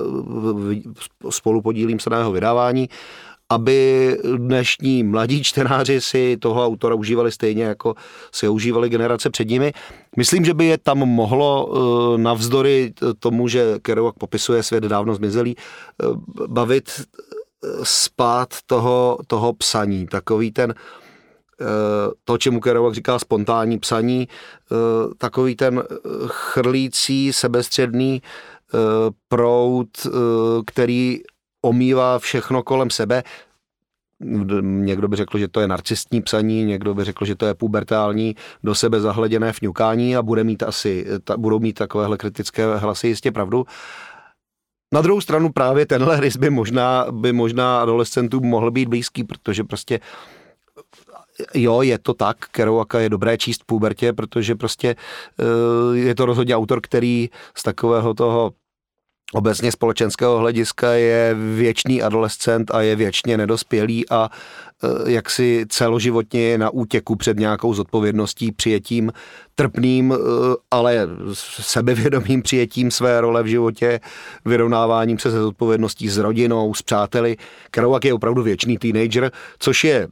spolu 1.29 1.61
podílím 1.61 1.99
se 1.99 2.09
na 2.09 2.17
jeho 2.17 2.31
vydávání 2.31 2.89
aby 3.51 4.17
dnešní 4.37 5.03
mladí 5.03 5.43
čtenáři 5.43 6.01
si 6.01 6.37
toho 6.37 6.65
autora 6.65 6.95
užívali 6.95 7.31
stejně, 7.31 7.63
jako 7.63 7.95
si 8.31 8.45
ho 8.45 8.53
užívali 8.53 8.89
generace 8.89 9.29
před 9.29 9.49
nimi. 9.49 9.73
Myslím, 10.17 10.45
že 10.45 10.53
by 10.53 10.65
je 10.65 10.77
tam 10.77 10.97
mohlo 10.97 11.73
eh, 11.73 12.17
navzdory 12.17 12.93
tomu, 13.19 13.47
že 13.47 13.79
Kerouac 13.81 14.15
popisuje 14.19 14.63
svět 14.63 14.83
dávno 14.83 15.15
zmizelý, 15.15 15.55
eh, 15.57 16.05
bavit 16.47 16.91
eh, 16.95 17.67
spát 17.83 18.49
toho, 18.65 19.17
toho 19.27 19.53
psaní. 19.53 20.07
Takový 20.07 20.51
ten, 20.51 20.73
to, 22.23 22.37
čemu 22.37 22.59
Kerouac 22.59 22.93
říká 22.93 23.19
spontánní 23.19 23.79
psaní, 23.79 24.27
takový 25.17 25.55
ten 25.55 25.83
chrlící, 26.27 27.33
sebestředný 27.33 28.21
prout, 29.27 29.89
který 30.65 31.21
omývá 31.61 32.19
všechno 32.19 32.63
kolem 32.63 32.89
sebe. 32.89 33.23
Někdo 34.61 35.07
by 35.07 35.15
řekl, 35.15 35.37
že 35.37 35.47
to 35.47 35.59
je 35.59 35.67
narcistní 35.67 36.21
psaní, 36.21 36.65
někdo 36.65 36.93
by 36.93 37.03
řekl, 37.03 37.25
že 37.25 37.35
to 37.35 37.45
je 37.45 37.53
pubertální, 37.53 38.35
do 38.63 38.75
sebe 38.75 38.99
zahleděné 38.99 39.53
fňukání 39.53 40.15
a 40.17 40.21
bude 40.21 40.43
mít 40.43 40.63
asi, 40.63 41.05
ta, 41.23 41.37
budou 41.37 41.59
mít 41.59 41.73
takovéhle 41.73 42.17
kritické 42.17 42.75
hlasy 42.75 43.07
jistě 43.07 43.31
pravdu. 43.31 43.65
Na 44.93 45.01
druhou 45.01 45.21
stranu 45.21 45.49
právě 45.49 45.85
tenhle 45.85 46.19
rys 46.19 46.37
by 46.37 46.49
možná, 46.49 47.05
by 47.11 47.33
možná 47.33 47.81
adolescentům 47.81 48.45
mohl 48.45 48.71
být 48.71 48.89
blízký, 48.89 49.23
protože 49.23 49.63
prostě 49.63 49.99
jo, 51.53 51.81
je 51.81 51.97
to 51.97 52.13
tak, 52.13 52.37
Kerouaka 52.37 52.99
je 52.99 53.09
dobré 53.09 53.37
číst 53.37 53.63
v 53.63 53.65
pubertě, 53.65 54.13
protože 54.13 54.55
prostě 54.55 54.95
eh, 55.39 55.97
je 55.97 56.15
to 56.15 56.25
rozhodně 56.25 56.55
autor, 56.55 56.81
který 56.81 57.29
z 57.57 57.63
takového 57.63 58.13
toho 58.13 58.51
obecně 59.33 59.71
společenského 59.71 60.37
hlediska 60.37 60.91
je 60.91 61.35
věčný 61.55 62.01
adolescent 62.01 62.71
a 62.71 62.81
je 62.81 62.95
věčně 62.95 63.37
nedospělý 63.37 64.09
a 64.09 64.29
e, 64.83 65.11
jaksi 65.11 65.65
celoživotně 65.69 66.41
je 66.41 66.57
na 66.57 66.69
útěku 66.69 67.15
před 67.15 67.39
nějakou 67.39 67.73
zodpovědností, 67.73 68.51
přijetím 68.51 69.11
trpným, 69.55 70.11
e, 70.11 70.17
ale 70.71 71.07
sebevědomým 71.61 72.41
přijetím 72.41 72.91
své 72.91 73.21
role 73.21 73.43
v 73.43 73.47
životě, 73.47 73.99
vyrovnáváním 74.45 75.19
se 75.19 75.31
se 75.31 75.41
zodpovědností 75.41 76.09
s 76.09 76.17
rodinou, 76.17 76.73
s 76.73 76.81
přáteli. 76.81 77.37
Kerouac 77.71 78.05
je 78.05 78.13
opravdu 78.13 78.43
věčný 78.43 78.77
teenager, 78.77 79.31
což 79.59 79.83
je 79.83 80.07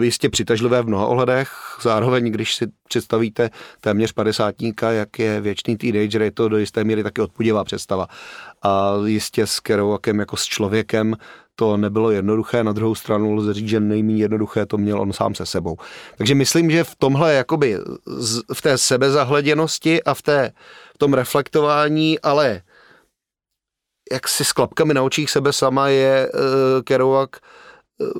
jistě 0.00 0.30
přitažlivé 0.30 0.82
v 0.82 0.86
mnoha 0.86 1.06
ohledech. 1.06 1.50
Zároveň, 1.82 2.32
když 2.32 2.54
si 2.54 2.66
představíte 2.88 3.50
téměř 3.80 4.12
padesátníka, 4.12 4.92
jak 4.92 5.18
je 5.18 5.40
věčný 5.40 5.76
teenager, 5.76 6.22
je 6.22 6.30
to 6.30 6.48
do 6.48 6.58
jisté 6.58 6.84
míry 6.84 7.02
taky 7.02 7.20
odpudivá 7.20 7.64
představa. 7.64 8.06
A 8.62 8.92
jistě 9.04 9.46
s 9.46 9.60
Kerouakem 9.60 10.18
jako 10.18 10.36
s 10.36 10.44
člověkem 10.44 11.16
to 11.56 11.76
nebylo 11.76 12.10
jednoduché, 12.10 12.64
na 12.64 12.72
druhou 12.72 12.94
stranu 12.94 13.34
lze 13.34 13.54
říct, 13.54 13.68
že 13.68 13.80
nejméně 13.80 14.22
jednoduché 14.22 14.66
to 14.66 14.78
měl 14.78 15.00
on 15.00 15.12
sám 15.12 15.34
se 15.34 15.46
sebou. 15.46 15.76
Takže 16.18 16.34
myslím, 16.34 16.70
že 16.70 16.84
v 16.84 16.94
tomhle 16.98 17.34
jakoby 17.34 17.78
v 18.54 18.62
té 18.62 18.78
sebezahleděnosti 18.78 20.02
a 20.02 20.14
v, 20.14 20.22
té, 20.22 20.52
v 20.94 20.98
tom 20.98 21.14
reflektování, 21.14 22.20
ale 22.20 22.62
jak 24.12 24.28
si 24.28 24.44
s 24.44 24.52
klapkami 24.52 24.94
na 24.94 25.02
očích 25.02 25.30
sebe 25.30 25.52
sama 25.52 25.88
je 25.88 26.30
uh, 26.34 26.40
Kerouac 26.82 27.30
uh, 27.30 27.63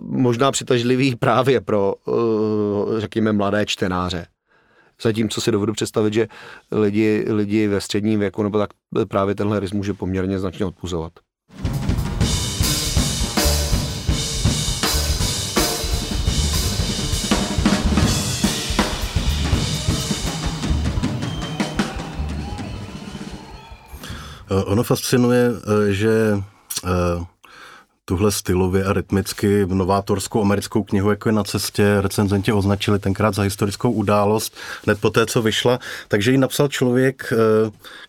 možná 0.01 0.53
přitažlivý 0.53 1.17
právě 1.21 1.61
pro, 1.61 1.95
uh, 2.07 2.99
řekněme, 2.99 3.33
mladé 3.33 3.67
čtenáře. 3.67 4.27
Zatímco 5.03 5.41
si 5.41 5.51
dovedu 5.51 5.73
představit, 5.73 6.15
že 6.15 6.29
lidi, 6.73 7.25
lidi 7.29 7.69
ve 7.69 7.81
středním 7.81 8.21
věku 8.21 8.43
nebo 8.43 8.59
tak 8.59 8.71
právě 9.09 9.35
tenhle 9.35 9.61
rys 9.61 9.73
může 9.73 9.95
poměrně 9.95 10.39
značně 10.39 10.67
odpuzovat. 10.67 11.13
Eh, 24.51 24.65
ono 24.65 24.83
fascinuje, 24.83 25.51
eh, 25.51 25.93
že 25.93 26.39
eh, 26.85 27.25
tuhle 28.05 28.33
stylově 28.33 28.85
a 28.85 28.93
rytmicky 28.93 29.67
novátorskou 29.67 30.43
americkou 30.43 30.83
knihu, 30.83 31.11
jako 31.11 31.29
je 31.29 31.33
na 31.33 31.45
cestě, 31.45 31.97
recenzenti 32.01 32.53
označili 32.53 32.99
tenkrát 32.99 33.35
za 33.35 33.43
historickou 33.43 33.91
událost, 33.91 34.57
hned 34.85 35.01
po 35.01 35.11
té, 35.11 35.27
co 35.27 35.43
vyšla. 35.43 35.79
Takže 36.09 36.31
ji 36.31 36.39
napsal 36.39 36.69
člověk, 36.69 37.33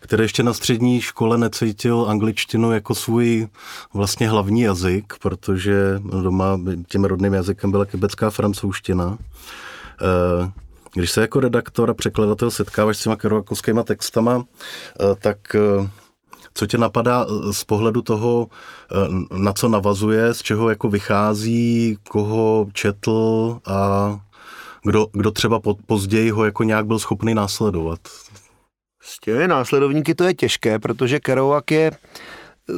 který 0.00 0.22
ještě 0.22 0.42
na 0.42 0.52
střední 0.52 1.00
škole 1.00 1.38
necítil 1.38 2.06
angličtinu 2.08 2.72
jako 2.72 2.94
svůj 2.94 3.48
vlastně 3.94 4.28
hlavní 4.28 4.60
jazyk, 4.60 5.14
protože 5.22 6.00
doma 6.22 6.60
tím 6.88 7.04
rodným 7.04 7.34
jazykem 7.34 7.70
byla 7.70 7.84
kybecká 7.84 8.30
francouzština. 8.30 9.18
Když 10.94 11.10
se 11.10 11.20
jako 11.20 11.40
redaktor 11.40 11.90
a 11.90 11.94
překladatel 11.94 12.50
setkáváš 12.50 12.96
s 12.96 13.02
těma 13.02 13.16
kerouakovskýma 13.16 13.82
textama, 13.82 14.44
tak 15.18 15.38
co 16.56 16.66
tě 16.66 16.78
napadá 16.78 17.26
eh, 17.28 17.52
z 17.52 17.64
pohledu 17.64 18.02
toho, 18.02 18.46
eh, 18.92 19.36
na 19.38 19.52
co 19.52 19.68
navazuje, 19.68 20.34
z 20.34 20.42
čeho 20.42 20.70
jako 20.70 20.88
vychází, 20.88 21.98
koho 22.08 22.66
četl 22.72 23.58
a 23.66 24.20
kdo, 24.84 25.06
kdo 25.12 25.30
třeba 25.30 25.60
později 25.86 26.30
ho 26.30 26.44
jako 26.44 26.62
nějak 26.62 26.86
byl 26.86 26.98
schopný 26.98 27.34
následovat? 27.34 28.00
S 29.02 29.20
těmi 29.20 29.48
následovníky 29.48 30.14
to 30.14 30.24
je 30.24 30.34
těžké, 30.34 30.78
protože 30.78 31.20
Kerouac 31.20 31.64
je 31.70 31.90
eh, 31.90 32.72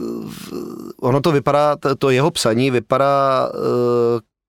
ono 1.01 1.21
to 1.21 1.33
vypadá, 1.33 1.77
to 1.99 2.11
jeho 2.11 2.31
psaní 2.31 2.71
vypadá 2.71 3.53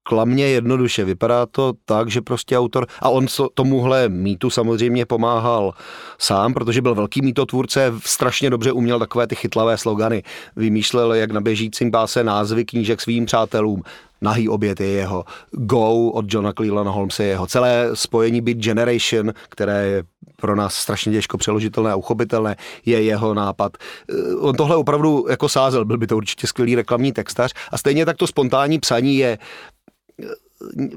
klamně 0.10 0.48
jednoduše. 0.48 1.06
Vypadá 1.06 1.46
to 1.46 1.74
tak, 1.86 2.10
že 2.10 2.22
prostě 2.22 2.58
autor, 2.58 2.88
a 3.00 3.10
on 3.10 3.26
tomuhle 3.54 4.10
mýtu 4.10 4.50
samozřejmě 4.50 5.06
pomáhal 5.06 5.74
sám, 6.18 6.54
protože 6.54 6.82
byl 6.82 6.96
velký 6.96 7.22
mýtotvůrce, 7.22 7.94
strašně 8.06 8.50
dobře 8.50 8.72
uměl 8.72 9.00
takové 9.00 9.28
ty 9.28 9.36
chytlavé 9.36 9.78
slogany. 9.78 10.24
Vymýšlel, 10.56 11.14
jak 11.14 11.32
na 11.32 11.42
běžícím 11.42 11.92
páse 11.92 12.24
názvy 12.24 12.66
knížek 12.66 13.02
svým 13.02 13.26
přátelům. 13.26 13.84
Nahý 14.22 14.50
oběd 14.50 14.80
je 14.80 14.88
jeho, 14.88 15.26
Go 15.52 16.10
od 16.10 16.26
Johna 16.34 16.54
Cleelana 16.54 16.92
Holmesa 16.92 17.24
je 17.24 17.30
jeho, 17.30 17.48
celé 17.48 17.90
spojení 17.94 18.42
Beat 18.42 18.58
Generation, 18.58 19.34
které 19.50 19.88
je 19.88 20.04
pro 20.42 20.56
nás 20.56 20.76
strašně 20.76 21.12
těžko 21.12 21.38
přeložitelné 21.38 21.92
a 21.92 21.96
uchopitelné, 21.96 22.56
je 22.86 23.02
jeho 23.02 23.34
nápad. 23.34 23.78
On 24.40 24.56
tohle 24.56 24.76
opravdu 24.76 25.26
jako 25.30 25.50
sázel, 25.50 25.86
byl 25.86 25.98
by 25.98 26.08
to 26.08 26.18
určitě 26.18 26.48
skvělý 26.48 26.76
reklamní 26.76 27.12
textař 27.12 27.54
a 27.72 27.78
stejně 27.78 28.06
tak 28.06 28.18
to 28.18 28.28
spontánní 28.28 28.80
psaní 28.80 29.18
je 29.18 29.38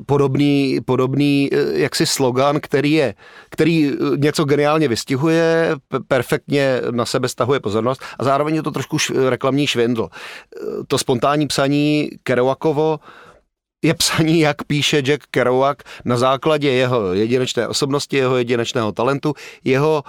podobný, 0.07 0.81
podobný 0.85 1.49
eh, 1.53 1.79
jaksi 1.79 2.07
slogan, 2.07 2.61
který 2.61 2.93
je, 2.93 3.15
který 3.51 3.93
eh, 3.93 3.97
něco 4.17 4.45
geniálně 4.45 4.89
vystihuje, 4.89 5.77
perfektně 6.09 6.81
na 6.91 7.07
sebe 7.07 7.29
stahuje 7.29 7.61
pozornost 7.61 8.03
a 8.19 8.25
zároveň 8.25 8.55
je 8.55 8.63
to 8.63 8.71
trošku 8.71 8.97
reklamní 9.29 9.67
švindl. 9.67 10.09
Eh, 10.09 10.61
to 10.87 10.99
spontánní 10.99 11.47
psaní 11.47 12.11
Kerouakovo 12.23 13.01
je 13.85 13.95
psaní, 13.95 14.41
jak 14.41 14.65
píše 14.65 15.03
Jack 15.03 15.27
Kerouac 15.31 15.79
na 16.05 16.17
základě 16.17 16.71
jeho 16.71 17.15
jedinečné 17.15 17.69
osobnosti, 17.69 18.17
jeho 18.17 18.37
jedinečného 18.37 18.93
talentu, 18.93 19.35
jeho 19.65 20.05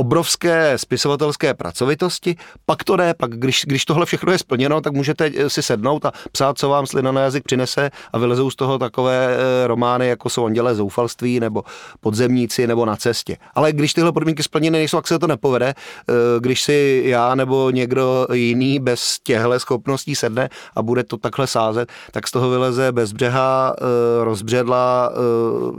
obrovské 0.00 0.78
spisovatelské 0.78 1.54
pracovitosti, 1.54 2.36
pak 2.66 2.84
to 2.84 2.96
jde, 2.96 3.14
pak 3.14 3.30
když, 3.30 3.64
když 3.66 3.84
tohle 3.84 4.06
všechno 4.06 4.32
je 4.32 4.38
splněno, 4.38 4.80
tak 4.80 4.92
můžete 4.92 5.30
eh, 5.36 5.50
si 5.50 5.62
sednout 5.62 6.04
a 6.04 6.12
psát, 6.32 6.58
co 6.58 6.68
vám 6.68 6.86
slina 6.86 7.12
na 7.12 7.20
jazyk 7.20 7.44
přinese 7.44 7.90
a 8.12 8.18
vylezou 8.18 8.50
z 8.50 8.56
toho 8.56 8.78
takové 8.78 9.28
eh, 9.28 9.66
romány, 9.66 10.08
jako 10.08 10.28
jsou 10.28 10.46
Anděle 10.46 10.74
zoufalství 10.74 11.40
nebo 11.40 11.62
Podzemníci 12.00 12.66
nebo 12.66 12.86
Na 12.86 12.96
cestě. 12.96 13.36
Ale 13.54 13.72
když 13.72 13.94
tyhle 13.94 14.12
podmínky 14.12 14.42
splněny 14.42 14.78
nejsou, 14.78 14.96
tak 14.96 15.08
se 15.08 15.18
to 15.18 15.26
nepovede. 15.26 15.68
Eh, 15.68 16.12
když 16.40 16.62
si 16.62 17.02
já 17.06 17.34
nebo 17.34 17.70
někdo 17.70 18.26
jiný 18.32 18.80
bez 18.80 19.18
těchto 19.22 19.60
schopností 19.60 20.14
sedne 20.14 20.48
a 20.76 20.82
bude 20.82 21.04
to 21.04 21.16
takhle 21.16 21.46
sázet, 21.46 21.92
tak 22.10 22.28
z 22.28 22.30
toho 22.30 22.50
vyleze 22.50 22.92
bezbřeha, 22.92 23.76
rozbředla 24.22 25.12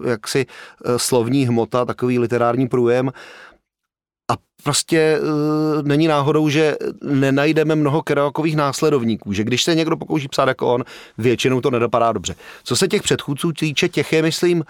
jaksi 0.07 0.45
slovní 0.97 1.47
hmota, 1.47 1.85
takový 1.85 2.19
literární 2.19 2.67
průjem, 2.67 3.11
a 4.31 4.37
prostě 4.63 5.19
uh, 5.19 5.83
není 5.83 6.07
náhodou, 6.07 6.49
že 6.49 6.75
nenajdeme 7.03 7.75
mnoho 7.75 8.01
Kerouakových 8.01 8.55
následovníků, 8.55 9.33
že 9.33 9.43
když 9.43 9.63
se 9.63 9.75
někdo 9.75 9.97
pokouší 9.97 10.27
psát 10.27 10.47
jako 10.47 10.73
on, 10.73 10.83
většinou 11.17 11.61
to 11.61 11.71
nedopadá 11.71 12.11
dobře. 12.11 12.35
Co 12.63 12.75
se 12.75 12.87
těch 12.87 13.01
předchůdců 13.01 13.51
týče, 13.51 13.89
těch 13.89 14.13
je, 14.13 14.21
myslím, 14.21 14.63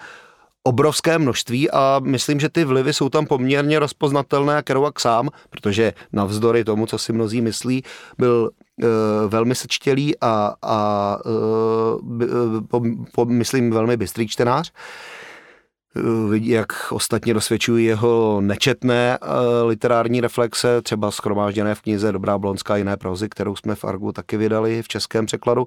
obrovské 0.64 1.18
množství 1.18 1.70
a 1.70 2.00
myslím, 2.04 2.40
že 2.40 2.48
ty 2.48 2.64
vlivy 2.64 2.92
jsou 2.92 3.08
tam 3.08 3.26
poměrně 3.26 3.78
rozpoznatelné 3.78 4.56
a 4.56 4.62
Kerouac 4.62 4.94
sám, 4.98 5.28
protože 5.50 5.92
navzdory 6.12 6.64
tomu, 6.64 6.86
co 6.86 6.98
si 6.98 7.12
mnozí 7.12 7.40
myslí, 7.40 7.84
byl 8.18 8.50
uh, 8.82 8.88
velmi 9.28 9.54
sečtělý 9.54 10.14
a, 10.20 10.54
a 10.62 11.18
uh, 11.26 12.66
po, 12.66 12.82
po, 13.12 13.24
myslím 13.24 13.70
velmi 13.70 13.96
bystrý 13.96 14.28
čtenář. 14.28 14.72
Eh, 14.72 15.21
jak 16.32 16.92
ostatně 16.92 17.34
dosvědčují 17.34 17.86
jeho 17.86 18.40
nečetné 18.40 19.18
eh, 19.22 19.26
literární 19.62 20.20
reflexe, 20.20 20.82
třeba 20.82 21.10
skromážděné 21.10 21.74
v 21.74 21.80
knize 21.80 22.12
Dobrá 22.12 22.38
blonská 22.38 22.76
jiné 22.76 22.96
prozy, 22.96 23.28
kterou 23.28 23.56
jsme 23.56 23.74
v 23.74 23.84
Argu 23.84 24.12
taky 24.12 24.36
vydali 24.36 24.82
v 24.82 24.88
českém 24.88 25.26
překladu. 25.26 25.66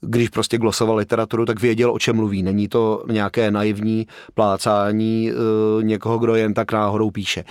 Když 0.00 0.28
prostě 0.28 0.58
glosoval 0.58 0.96
literaturu, 0.96 1.44
tak 1.44 1.60
věděl, 1.60 1.92
o 1.92 1.98
čem 1.98 2.16
mluví. 2.16 2.42
Není 2.42 2.68
to 2.68 3.04
nějaké 3.10 3.50
naivní 3.50 4.06
plácání 4.34 5.30
eh, 5.30 5.82
někoho, 5.82 6.18
kdo 6.18 6.34
jen 6.34 6.54
tak 6.54 6.72
náhodou 6.72 7.10
píše. 7.10 7.44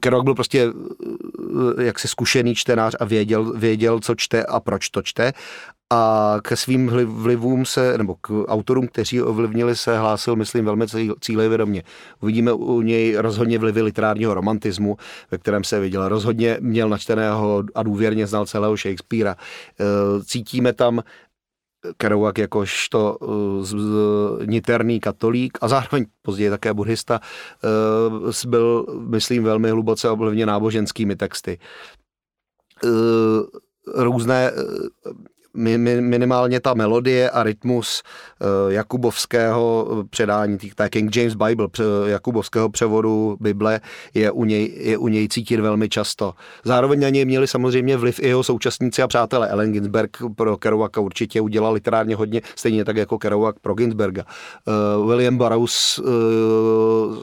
Kerouac 0.00 0.24
byl 0.24 0.34
prostě 0.34 0.66
jaksi 1.80 2.08
zkušený 2.08 2.54
čtenář 2.54 2.96
a 3.00 3.04
věděl, 3.04 3.52
věděl, 3.52 4.00
co 4.00 4.14
čte 4.14 4.44
a 4.44 4.60
proč 4.60 4.88
to 4.88 5.02
čte 5.02 5.32
a 5.92 6.36
ke 6.42 6.56
svým 6.56 6.86
vlivům 7.06 7.64
se, 7.64 7.98
nebo 7.98 8.14
k 8.20 8.44
autorům, 8.48 8.88
kteří 8.88 9.22
ovlivnili 9.22 9.76
se, 9.76 9.98
hlásil, 9.98 10.36
myslím, 10.36 10.64
velmi 10.64 10.86
cílevědomě. 11.20 11.82
Uvidíme 12.20 12.52
u 12.52 12.80
něj 12.80 13.16
rozhodně 13.16 13.58
vlivy 13.58 13.82
literárního 13.82 14.34
romantismu, 14.34 14.96
ve 15.30 15.38
kterém 15.38 15.64
se 15.64 15.80
viděl. 15.80 16.08
Rozhodně 16.08 16.56
měl 16.60 16.88
načteného 16.88 17.64
a 17.74 17.82
důvěrně 17.82 18.26
znal 18.26 18.46
celého 18.46 18.76
Shakespearea. 18.76 19.36
E, 19.36 20.24
cítíme 20.24 20.72
tam 20.72 21.02
Kerouac 21.96 22.38
jakožto 22.38 23.16
uh, 23.20 24.46
niterný 24.46 25.00
katolík 25.00 25.58
a 25.60 25.68
zároveň 25.68 26.06
později 26.22 26.50
také 26.50 26.74
buddhista, 26.74 27.20
uh, 28.14 28.50
byl, 28.50 28.86
myslím, 29.08 29.44
velmi 29.44 29.70
hluboce 29.70 30.10
ovlivněn 30.10 30.48
náboženskými 30.48 31.16
texty. 31.16 31.58
Různé 33.94 34.52
minimálně 35.54 36.60
ta 36.60 36.74
melodie 36.74 37.30
a 37.30 37.42
rytmus 37.42 38.02
eh, 38.02 38.72
jakubovského 38.72 39.86
předání, 40.10 40.58
té 40.74 40.88
King 40.88 41.16
James 41.16 41.34
Bible, 41.34 41.68
jakubovského 42.06 42.68
převodu 42.68 43.36
Bible 43.40 43.80
je 44.14 44.30
u, 44.30 44.44
něj, 44.44 44.74
je 44.76 44.98
u 44.98 45.08
něj 45.08 45.28
cítit 45.28 45.60
velmi 45.60 45.88
často. 45.88 46.34
Zároveň 46.64 47.00
na 47.00 47.08
něj 47.08 47.24
měli 47.24 47.48
samozřejmě 47.48 47.96
vliv 47.96 48.20
i 48.22 48.28
jeho 48.28 48.42
současníci 48.42 49.02
a 49.02 49.08
přátelé. 49.08 49.48
Ellen 49.48 49.72
Ginsberg 49.72 50.16
pro 50.36 50.56
Kerouaka 50.56 51.00
určitě 51.00 51.40
udělal 51.40 51.72
literárně 51.72 52.16
hodně, 52.16 52.40
stejně 52.56 52.84
tak 52.84 52.96
jako 52.96 53.18
Kerouac 53.18 53.56
pro 53.62 53.74
Ginsberga. 53.74 54.24
Uh, 54.98 55.08
William 55.08 55.36
Burroughs 55.36 56.00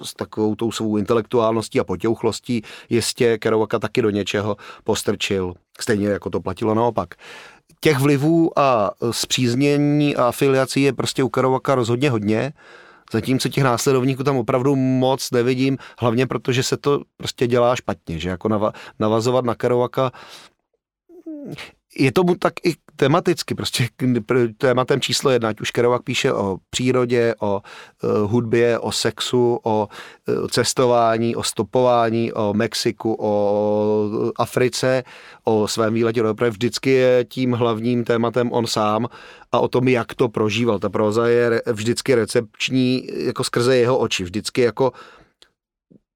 s 0.03 0.13
takovou 0.13 0.55
tou 0.55 0.71
svou 0.71 0.97
intelektuálností 0.97 1.79
a 1.79 1.83
potěuchlostí 1.83 2.61
jistě 2.89 3.37
Kerouaka 3.37 3.79
taky 3.79 4.01
do 4.01 4.09
něčeho 4.09 4.57
postrčil. 4.83 5.53
Stejně 5.79 6.07
jako 6.07 6.29
to 6.29 6.39
platilo 6.39 6.73
naopak 6.73 7.09
těch 7.79 7.99
vlivů 7.99 8.59
a 8.59 8.91
zpříznění 9.11 10.15
a 10.15 10.25
afiliací 10.25 10.81
je 10.81 10.93
prostě 10.93 11.23
u 11.23 11.29
Karovaka 11.29 11.75
rozhodně 11.75 12.09
hodně, 12.09 12.53
zatímco 13.11 13.49
těch 13.49 13.63
následovníků 13.63 14.23
tam 14.23 14.37
opravdu 14.37 14.75
moc 14.75 15.31
nevidím, 15.31 15.77
hlavně 15.99 16.27
protože 16.27 16.63
se 16.63 16.77
to 16.77 17.01
prostě 17.17 17.47
dělá 17.47 17.75
špatně, 17.75 18.19
že 18.19 18.29
jako 18.29 18.49
navazovat 18.99 19.45
na 19.45 19.55
Karovaka 19.55 20.11
je 21.99 22.11
tomu 22.11 22.35
tak 22.35 22.53
i 22.65 22.73
tematicky, 22.99 23.55
prostě 23.55 23.87
tématem 24.57 25.01
číslo 25.01 25.31
jedna, 25.31 25.49
ať 25.49 25.61
už 25.61 25.71
Kerouac 25.71 26.01
píše 26.03 26.33
o 26.33 26.57
přírodě, 26.69 27.35
o 27.39 27.61
uh, 28.03 28.31
hudbě, 28.31 28.79
o 28.79 28.91
sexu, 28.91 29.59
o 29.63 29.87
uh, 30.27 30.47
cestování, 30.47 31.35
o 31.35 31.43
stopování, 31.43 32.33
o 32.33 32.53
Mexiku, 32.53 33.15
o 33.19 34.31
Africe, 34.35 35.03
o 35.43 35.67
svém 35.67 35.93
výletě 35.93 36.23
do 36.23 36.35
vždycky 36.49 36.89
je 36.89 37.25
tím 37.25 37.51
hlavním 37.53 38.03
tématem 38.03 38.51
on 38.51 38.67
sám 38.67 39.07
a 39.51 39.59
o 39.59 39.67
tom, 39.67 39.87
jak 39.87 40.13
to 40.13 40.29
prožíval. 40.29 40.79
Ta 40.79 40.89
proza 40.89 41.27
je 41.27 41.61
vždycky 41.71 42.15
recepční 42.15 43.07
jako 43.25 43.43
skrze 43.43 43.77
jeho 43.77 43.97
oči, 43.97 44.23
vždycky 44.23 44.61
jako 44.61 44.91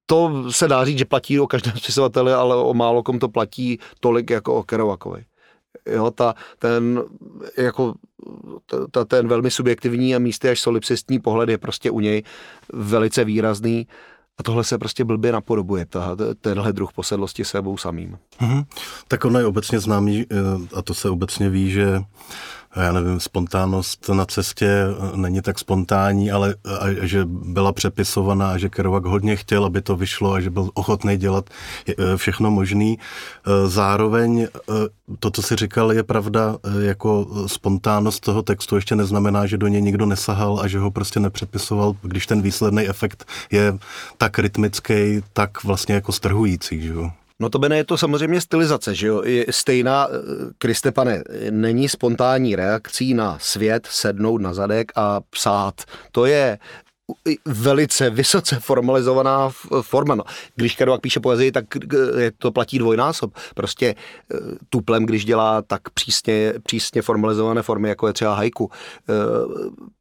to 0.06 0.52
se 0.52 0.68
dá 0.68 0.86
říct, 0.86 0.98
že 0.98 1.06
platí 1.06 1.40
o 1.40 1.48
každém 1.48 1.78
spisovateli, 1.78 2.34
ale 2.34 2.56
o 2.56 2.74
málo 2.74 3.04
kom 3.04 3.20
to 3.20 3.30
platí 3.30 3.80
tolik 4.00 4.30
jako 4.30 4.56
o 4.56 4.64
Kerouakovi. 4.64 5.26
Jo, 5.86 6.12
ta, 6.12 6.36
ten, 6.60 7.04
jako, 7.58 7.94
ta, 8.92 9.06
ten 9.06 9.28
velmi 9.28 9.52
subjektivní 9.52 10.16
a 10.16 10.20
místy 10.20 10.50
až 10.50 10.60
solipsistní 10.60 11.20
pohled 11.20 11.50
je 11.50 11.58
prostě 11.58 11.92
u 11.92 12.00
něj 12.00 12.24
velice 12.74 13.24
výrazný 13.24 13.88
a 14.38 14.44
tohle 14.44 14.64
se 14.64 14.78
prostě 14.78 15.06
blbě 15.06 15.32
napodobuje, 15.32 15.86
ta, 15.86 16.18
tenhle 16.42 16.74
druh 16.74 16.94
posedlosti 16.94 17.46
sebou 17.46 17.78
samým. 17.78 18.18
Mm-hmm. 18.42 18.66
Tak 19.08 19.26
ono 19.26 19.40
je 19.40 19.46
obecně 19.46 19.80
známý, 19.80 20.26
eh, 20.32 20.36
a 20.76 20.82
to 20.82 20.94
se 20.94 21.10
obecně 21.10 21.50
ví, 21.50 21.72
že 21.72 22.02
já 22.82 22.92
nevím, 22.92 23.20
spontánnost 23.20 24.10
na 24.10 24.26
cestě 24.26 24.68
eh, 24.68 25.18
není 25.18 25.42
tak 25.42 25.60
spontánní, 25.60 26.32
ale 26.32 26.56
a, 26.80 27.06
že 27.06 27.26
byla 27.26 27.74
přepisovaná 27.74 28.52
a 28.52 28.58
že 28.58 28.70
Kerouac 28.70 29.04
hodně 29.06 29.36
chtěl, 29.36 29.66
aby 29.66 29.82
to 29.82 29.96
vyšlo 29.96 30.34
a 30.34 30.40
že 30.40 30.50
byl 30.50 30.70
ochotný 30.74 31.18
dělat 31.18 31.50
eh, 31.90 31.94
všechno 32.18 32.52
možný. 32.52 33.00
Eh, 33.00 33.68
zároveň 33.68 34.48
to, 35.20 35.32
co 35.32 35.42
si 35.42 35.56
říkal, 35.56 35.92
je 35.92 36.04
pravda, 36.04 36.58
jako 36.80 37.28
spontánnost 37.48 38.24
toho 38.24 38.42
textu 38.42 38.76
ještě 38.76 38.96
neznamená, 38.96 39.46
že 39.46 39.58
do 39.58 39.68
něj 39.68 39.82
nikdo 39.82 40.06
nesahal 40.06 40.60
a 40.60 40.68
že 40.68 40.80
ho 40.80 40.92
prostě 40.92 41.20
nepřepisoval, 41.20 41.96
když 42.02 42.28
ten 42.28 42.42
výsledný 42.42 42.88
efekt 42.88 43.26
je 43.52 43.78
tak 44.18 44.40
rytmický, 44.40 45.22
tak 45.34 45.64
vlastně 45.64 45.96
jako 45.96 46.12
strhující, 46.12 46.82
že 46.82 46.94
jo? 46.94 47.12
No 47.40 47.50
to 47.50 47.60
je 47.78 47.84
to 47.84 47.98
samozřejmě 47.98 48.42
stylizace, 48.42 48.96
že 48.96 49.08
jo? 49.08 49.24
Stejná, 49.50 50.08
eh, 50.08 50.14
Kriste 50.58 50.92
pane, 50.92 51.24
není 51.50 51.90
spontánní 51.90 52.56
reakcí 52.56 53.14
na 53.14 53.38
svět 53.42 53.88
sednout 53.92 54.42
na 54.42 54.54
zadek 54.54 54.92
a 54.96 55.22
psát. 55.30 55.82
To 56.12 56.26
je 56.26 56.60
velice 57.46 58.10
vysoce 58.10 58.60
formalizovaná 58.60 59.50
forma. 59.82 60.16
No, 60.16 60.24
když 60.56 60.76
Kerouac 60.76 61.02
píše 61.02 61.20
poezii, 61.20 61.52
tak 61.52 61.66
je 62.20 62.32
to 62.38 62.52
platí 62.52 62.80
dvojnásob. 62.80 63.34
Prostě 63.56 63.88
e, 63.88 63.96
tuplem, 64.70 65.06
když 65.06 65.26
dělá 65.26 65.62
tak 65.62 65.90
přísně, 65.90 66.54
přísně 66.64 67.02
formalizované 67.02 67.62
formy, 67.62 67.90
jako 67.90 68.08
je 68.08 68.14
třeba 68.14 68.36
haiku. 68.36 68.72
E, 68.72 69.14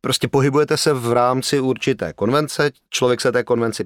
prostě 0.01 0.29
pohybujete 0.29 0.77
se 0.77 0.93
v 0.93 1.13
rámci 1.13 1.61
určité 1.61 2.13
konvence, 2.13 2.71
člověk 2.91 3.21
se 3.21 3.33
té 3.33 3.45
konvenci 3.45 3.85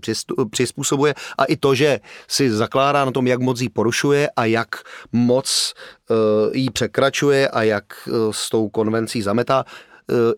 přizpůsobuje 0.50 1.14
a 1.38 1.44
i 1.44 1.56
to, 1.56 1.74
že 1.74 2.00
si 2.28 2.50
zakládá 2.50 3.04
na 3.04 3.10
tom, 3.10 3.26
jak 3.26 3.40
moc 3.40 3.60
ji 3.60 3.68
porušuje 3.68 4.30
a 4.36 4.44
jak 4.44 4.68
moc 5.12 5.74
ji 6.52 6.70
překračuje 6.70 7.48
a 7.48 7.62
jak 7.62 7.84
s 8.30 8.50
tou 8.50 8.68
konvencí 8.68 9.22
zametá, 9.22 9.64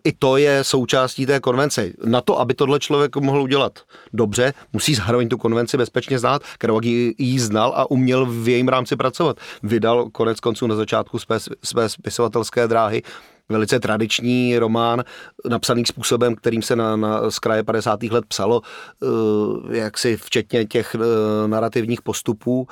i 0.03 0.11
to 0.11 0.37
je 0.37 0.63
součástí 0.63 1.25
té 1.25 1.39
konvence. 1.39 1.91
Na 2.05 2.21
to, 2.21 2.39
aby 2.39 2.53
tohle 2.53 2.79
člověk 2.79 3.15
mohl 3.15 3.41
udělat 3.41 3.79
dobře, 4.13 4.53
musí 4.73 4.95
zároveň 4.95 5.29
tu 5.29 5.37
konvenci 5.37 5.77
bezpečně 5.77 6.19
znát. 6.19 6.41
Kerouac 6.57 6.85
ji 6.85 7.39
znal 7.39 7.73
a 7.75 7.91
uměl 7.91 8.25
v 8.25 8.47
jejím 8.47 8.67
rámci 8.67 8.95
pracovat. 8.95 9.37
Vydal 9.63 10.09
konec 10.09 10.39
konců 10.39 10.67
na 10.67 10.75
začátku 10.75 11.19
své, 11.19 11.37
své 11.63 11.89
spisovatelské 11.89 12.67
dráhy 12.67 13.01
velice 13.49 13.79
tradiční 13.79 14.57
román, 14.57 15.03
napsaný 15.49 15.85
způsobem, 15.85 16.35
kterým 16.35 16.61
se 16.61 16.75
na, 16.75 16.95
na 16.95 17.31
z 17.31 17.39
kraje 17.39 17.63
50. 17.63 18.03
let 18.03 18.25
psalo, 18.27 18.61
uh, 19.01 19.73
jaksi 19.75 20.17
včetně 20.17 20.65
těch 20.65 20.95
uh, 20.95 21.01
narrativních 21.47 22.01
postupů 22.01 22.67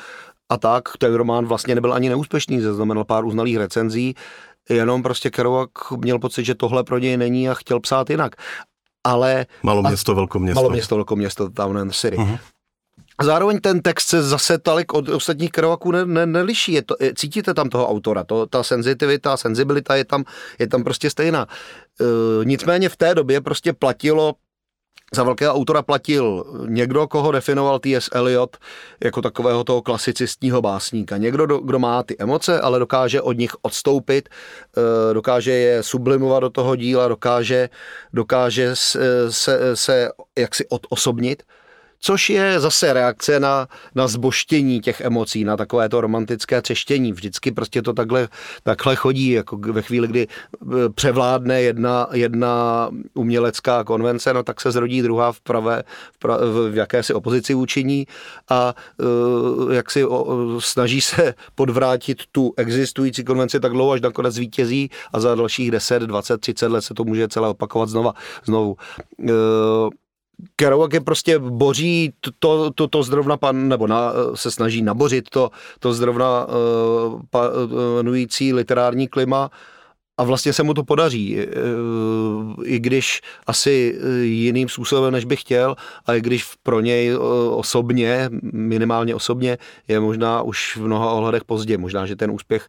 a 0.49 0.57
tak. 0.57 0.97
Ten 0.97 1.13
román 1.13 1.45
vlastně 1.45 1.75
nebyl 1.75 1.93
ani 1.93 2.09
neúspěšný, 2.09 2.61
zaznamenal 2.61 3.03
pár 3.03 3.25
uznalých 3.25 3.57
recenzí, 3.57 4.15
jenom 4.69 5.03
prostě 5.03 5.29
Kerouac 5.29 5.69
měl 5.97 6.19
pocit, 6.19 6.45
že 6.45 6.55
tohle 6.55 6.83
pro 6.83 6.97
něj 6.97 7.17
není 7.17 7.49
a 7.49 7.53
chtěl 7.53 7.79
psát 7.79 8.09
jinak. 8.09 8.35
Ale... 9.03 9.45
Malo 9.63 9.81
město, 9.81 10.15
velké 10.15 10.39
město. 10.39 10.59
Malo 10.59 10.69
město, 10.69 10.95
velké 10.95 11.15
město, 11.15 11.49
Town 11.49 11.77
and 11.77 11.95
City. 11.95 12.17
Uh-huh. 12.17 12.39
Zároveň 13.21 13.59
ten 13.59 13.81
text 13.81 14.07
se 14.07 14.23
zase 14.23 14.57
tolik 14.57 14.93
od 14.93 15.09
ostatních 15.09 15.51
Kerouaců 15.51 15.91
ne, 15.91 16.05
ne, 16.05 16.25
neliší. 16.25 16.73
Je 16.73 16.81
to, 16.81 16.95
je, 16.99 17.13
cítíte 17.15 17.53
tam 17.53 17.69
toho 17.69 17.89
autora, 17.89 18.23
to, 18.23 18.45
ta 18.45 18.63
senzitivita, 18.63 19.37
senzibilita 19.37 19.95
je 19.95 20.05
tam, 20.05 20.23
je 20.59 20.67
tam 20.67 20.83
prostě 20.83 21.09
stejná. 21.09 21.47
E, 21.47 22.45
nicméně 22.45 22.89
v 22.89 22.95
té 22.97 23.15
době 23.15 23.41
prostě 23.41 23.73
platilo 23.73 24.33
za 25.13 25.23
velkého 25.23 25.53
autora 25.53 25.81
platil 25.81 26.43
někdo, 26.67 27.07
koho 27.07 27.31
definoval 27.31 27.79
T.S. 27.79 28.09
Eliot 28.13 28.57
jako 29.03 29.21
takového 29.21 29.63
toho 29.63 29.81
klasicistního 29.81 30.61
básníka. 30.61 31.17
Někdo, 31.17 31.57
kdo 31.57 31.79
má 31.79 32.03
ty 32.03 32.15
emoce, 32.19 32.61
ale 32.61 32.79
dokáže 32.79 33.21
od 33.21 33.37
nich 33.37 33.51
odstoupit, 33.61 34.29
eh, 34.29 35.13
dokáže 35.13 35.51
je 35.51 35.83
sublimovat 35.83 36.43
do 36.43 36.49
toho 36.49 36.75
díla, 36.75 37.07
dokáže, 37.07 37.69
dokáže 38.13 38.69
se, 38.73 39.31
se, 39.31 39.75
se 39.75 40.09
jaksi 40.37 40.65
odosobnit 40.67 41.43
což 41.99 42.29
je 42.29 42.59
zase 42.59 42.93
reakce 42.93 43.39
na, 43.39 43.67
na 43.95 44.07
zboštění 44.07 44.81
těch 44.81 45.01
emocí, 45.01 45.43
na 45.43 45.57
takové 45.57 45.89
to 45.89 46.01
romantické 46.01 46.61
třeštění. 46.61 47.13
Vždycky 47.13 47.51
prostě 47.51 47.81
to 47.81 47.93
takhle, 47.93 48.27
takhle 48.63 48.95
chodí, 48.95 49.29
jako 49.29 49.57
ve 49.57 49.81
chvíli, 49.81 50.07
kdy 50.07 50.27
e, 50.27 50.89
převládne 50.89 51.61
jedna, 51.61 52.07
jedna 52.13 52.89
umělecká 53.13 53.83
konvence, 53.83 54.33
no 54.33 54.43
tak 54.43 54.61
se 54.61 54.71
zrodí 54.71 55.01
druhá 55.01 55.31
v 55.31 55.41
pravé, 55.41 55.83
v, 56.11 56.19
pra, 56.19 56.37
v 56.37 56.75
jakési 56.75 57.13
opozici 57.13 57.53
vůči 57.53 57.77
a 58.49 58.75
uh, 58.99 59.73
jak 59.73 59.91
si 59.91 60.05
o, 60.05 60.61
snaží 60.61 61.01
se 61.01 61.33
podvrátit 61.55 62.23
tu 62.31 62.53
existující 62.57 63.23
konvenci 63.23 63.59
tak 63.59 63.71
dlouho, 63.71 63.91
až 63.91 64.01
nakonec 64.01 64.33
zvítězí 64.33 64.89
a 65.13 65.19
za 65.19 65.35
dalších 65.35 65.71
10, 65.71 66.03
20, 66.03 66.37
30 66.37 66.67
let 66.67 66.81
se 66.81 66.93
to 66.93 67.03
může 67.03 67.27
celé 67.27 67.49
opakovat 67.49 67.89
znova, 67.89 68.13
znovu. 68.45 68.77
Uh, 69.19 69.89
Kerouac 70.55 70.93
je 70.93 71.01
prostě 71.01 71.39
boří 71.39 72.13
to, 72.39 72.71
to, 72.71 72.87
to 72.87 73.03
zrovna 73.03 73.37
pan, 73.37 73.67
nebo 73.67 73.87
na, 73.87 74.13
se 74.33 74.51
snaží 74.51 74.81
nabořit 74.81 75.29
to, 75.29 75.49
to 75.79 75.93
zrovna 75.93 76.45
uh, 76.45 77.21
panující 77.29 78.53
literární 78.53 79.07
klima 79.07 79.49
a 80.17 80.23
vlastně 80.23 80.53
se 80.53 80.63
mu 80.63 80.73
to 80.73 80.83
podaří, 80.83 81.37
i 82.63 82.79
když 82.79 83.21
asi 83.47 83.99
jiným 84.21 84.69
způsobem, 84.69 85.13
než 85.13 85.25
by 85.25 85.35
chtěl, 85.35 85.75
a 86.05 86.13
i 86.13 86.21
když 86.21 86.45
pro 86.63 86.79
něj 86.79 87.15
osobně, 87.49 88.29
minimálně 88.53 89.15
osobně, 89.15 89.57
je 89.87 89.99
možná 89.99 90.41
už 90.41 90.77
v 90.77 90.81
mnoha 90.81 91.11
ohledech 91.11 91.43
pozdě. 91.43 91.77
Možná, 91.77 92.05
že 92.05 92.15
ten 92.15 92.31
úspěch 92.31 92.67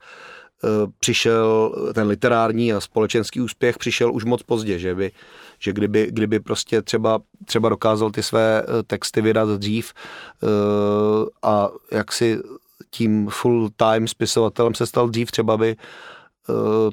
přišel, 1.00 1.74
ten 1.94 2.06
literární 2.06 2.72
a 2.72 2.80
společenský 2.80 3.40
úspěch 3.40 3.78
přišel 3.78 4.14
už 4.14 4.24
moc 4.24 4.42
pozdě, 4.42 4.78
že 4.78 4.94
by 4.94 5.12
že 5.58 5.72
kdyby, 5.72 6.08
kdyby 6.10 6.40
prostě 6.40 6.82
třeba, 6.82 7.20
třeba 7.44 7.68
dokázal 7.68 8.10
ty 8.10 8.22
své 8.22 8.62
eh, 8.62 8.82
texty 8.82 9.20
vydat 9.20 9.48
dřív 9.48 9.92
uh, 10.42 10.48
a 11.42 11.68
jak 11.92 12.12
si 12.12 12.38
tím 12.90 13.28
full-time 13.28 14.08
spisovatelem 14.08 14.74
se 14.74 14.86
stal 14.86 15.08
dřív, 15.08 15.30
třeba 15.30 15.56
by 15.56 15.76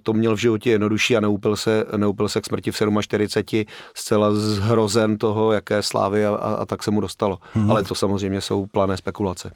to 0.04 0.14
měl 0.14 0.36
v 0.36 0.40
životě 0.40 0.70
jednodušší 0.70 1.18
a 1.18 1.20
neupil 1.20 1.56
se, 1.56 1.86
neupil 1.98 2.30
se 2.30 2.42
k 2.42 2.46
smrti 2.46 2.72
v 2.72 2.78
47, 3.02 3.66
zcela 3.94 4.36
zhrozen 4.36 5.18
toho, 5.18 5.52
jaké 5.52 5.84
slávy 5.84 6.26
a, 6.26 6.36
a, 6.36 6.54
a 6.54 6.66
tak 6.66 6.84
se 6.84 6.92
mu 6.92 7.02
dostalo. 7.02 7.38
Hmm. 7.54 7.72
Ale 7.72 7.84
to 7.84 7.96
samozřejmě 7.96 8.42
jsou 8.42 8.66
plané 8.66 8.98
spekulace. 8.98 9.52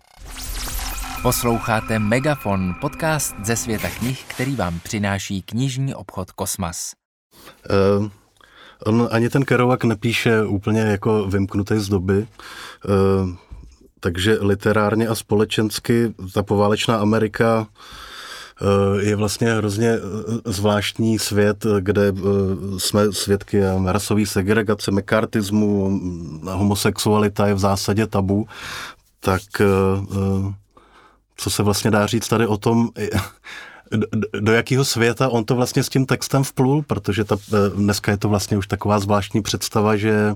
Posloucháte 1.23 1.99
Megafon, 1.99 2.75
podcast 2.81 3.35
ze 3.43 3.55
světa 3.55 3.89
knih, 3.99 4.23
který 4.27 4.55
vám 4.55 4.79
přináší 4.79 5.41
knižní 5.41 5.95
obchod 5.95 6.31
Kosmas. 6.31 6.93
Uh, 7.99 8.07
On 8.85 9.07
ani 9.11 9.29
ten 9.29 9.45
Kerouac 9.45 9.83
nepíše 9.83 10.43
úplně 10.43 10.81
jako 10.81 11.25
vymknutý 11.27 11.79
z 11.79 11.89
doby, 11.89 12.27
eh, 12.27 12.89
takže 13.99 14.37
literárně 14.41 15.07
a 15.07 15.15
společensky 15.15 16.13
ta 16.33 16.43
poválečná 16.43 16.95
Amerika 16.97 17.67
eh, 18.61 19.05
je 19.05 19.15
vlastně 19.15 19.53
hrozně 19.53 19.89
eh, 19.89 19.99
zvláštní 20.45 21.19
svět, 21.19 21.65
kde 21.79 22.13
jsme 22.77 23.13
svědky 23.13 23.61
rasové 23.85 24.25
segregace, 24.25 24.91
mekartismu, 24.91 25.99
homosexualita 26.43 27.47
je 27.47 27.53
v 27.53 27.59
zásadě 27.59 28.07
tabu, 28.07 28.47
tak 29.19 29.41
co 31.39 31.49
se 31.49 31.63
vlastně 31.63 31.91
dá 31.91 32.07
říct 32.07 32.27
tady 32.27 32.47
o 32.47 32.57
tom, 32.57 32.89
do, 33.91 34.07
do 34.39 34.51
jakého 34.51 34.85
světa 34.85 35.29
on 35.29 35.45
to 35.45 35.55
vlastně 35.55 35.83
s 35.83 35.89
tím 35.89 36.05
textem 36.05 36.43
vplul, 36.43 36.83
protože 36.87 37.23
ta, 37.23 37.37
eh, 37.53 37.69
dneska 37.75 38.11
je 38.11 38.17
to 38.17 38.29
vlastně 38.29 38.57
už 38.57 38.67
taková 38.67 38.99
zvláštní 38.99 39.41
představa, 39.41 39.95
že 39.95 40.35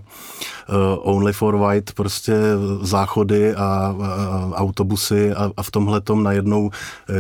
uh, 0.69 1.15
Only 1.15 1.33
for 1.33 1.57
White 1.57 1.93
prostě 1.93 2.33
záchody 2.81 3.55
a, 3.55 3.59
a 3.61 4.51
autobusy 4.55 5.31
a, 5.33 5.51
a 5.57 5.63
v 5.63 5.71
tomhle 5.71 6.01
tom 6.01 6.23
najednou 6.23 6.71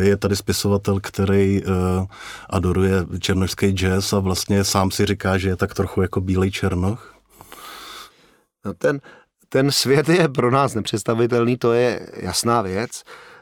je 0.01 0.17
tady 0.17 0.35
spisovatel, 0.35 0.99
který 0.99 1.63
uh, 1.63 1.73
adoruje 2.49 3.05
černožský 3.19 3.67
jazz 3.67 4.13
a 4.13 4.19
vlastně 4.19 4.63
sám 4.63 4.91
si 4.91 5.05
říká, 5.05 5.37
že 5.37 5.49
je 5.49 5.55
tak 5.55 5.73
trochu 5.73 6.01
jako 6.01 6.21
bílej 6.21 6.51
černoch. 6.51 7.15
No 8.65 8.73
ten, 8.73 9.01
ten 9.49 9.71
svět 9.71 10.09
je 10.09 10.29
pro 10.29 10.51
nás 10.51 10.73
nepředstavitelný, 10.73 11.57
to 11.57 11.73
je 11.73 12.07
jasná 12.15 12.61
věc. 12.61 13.03
Eh, 13.05 13.32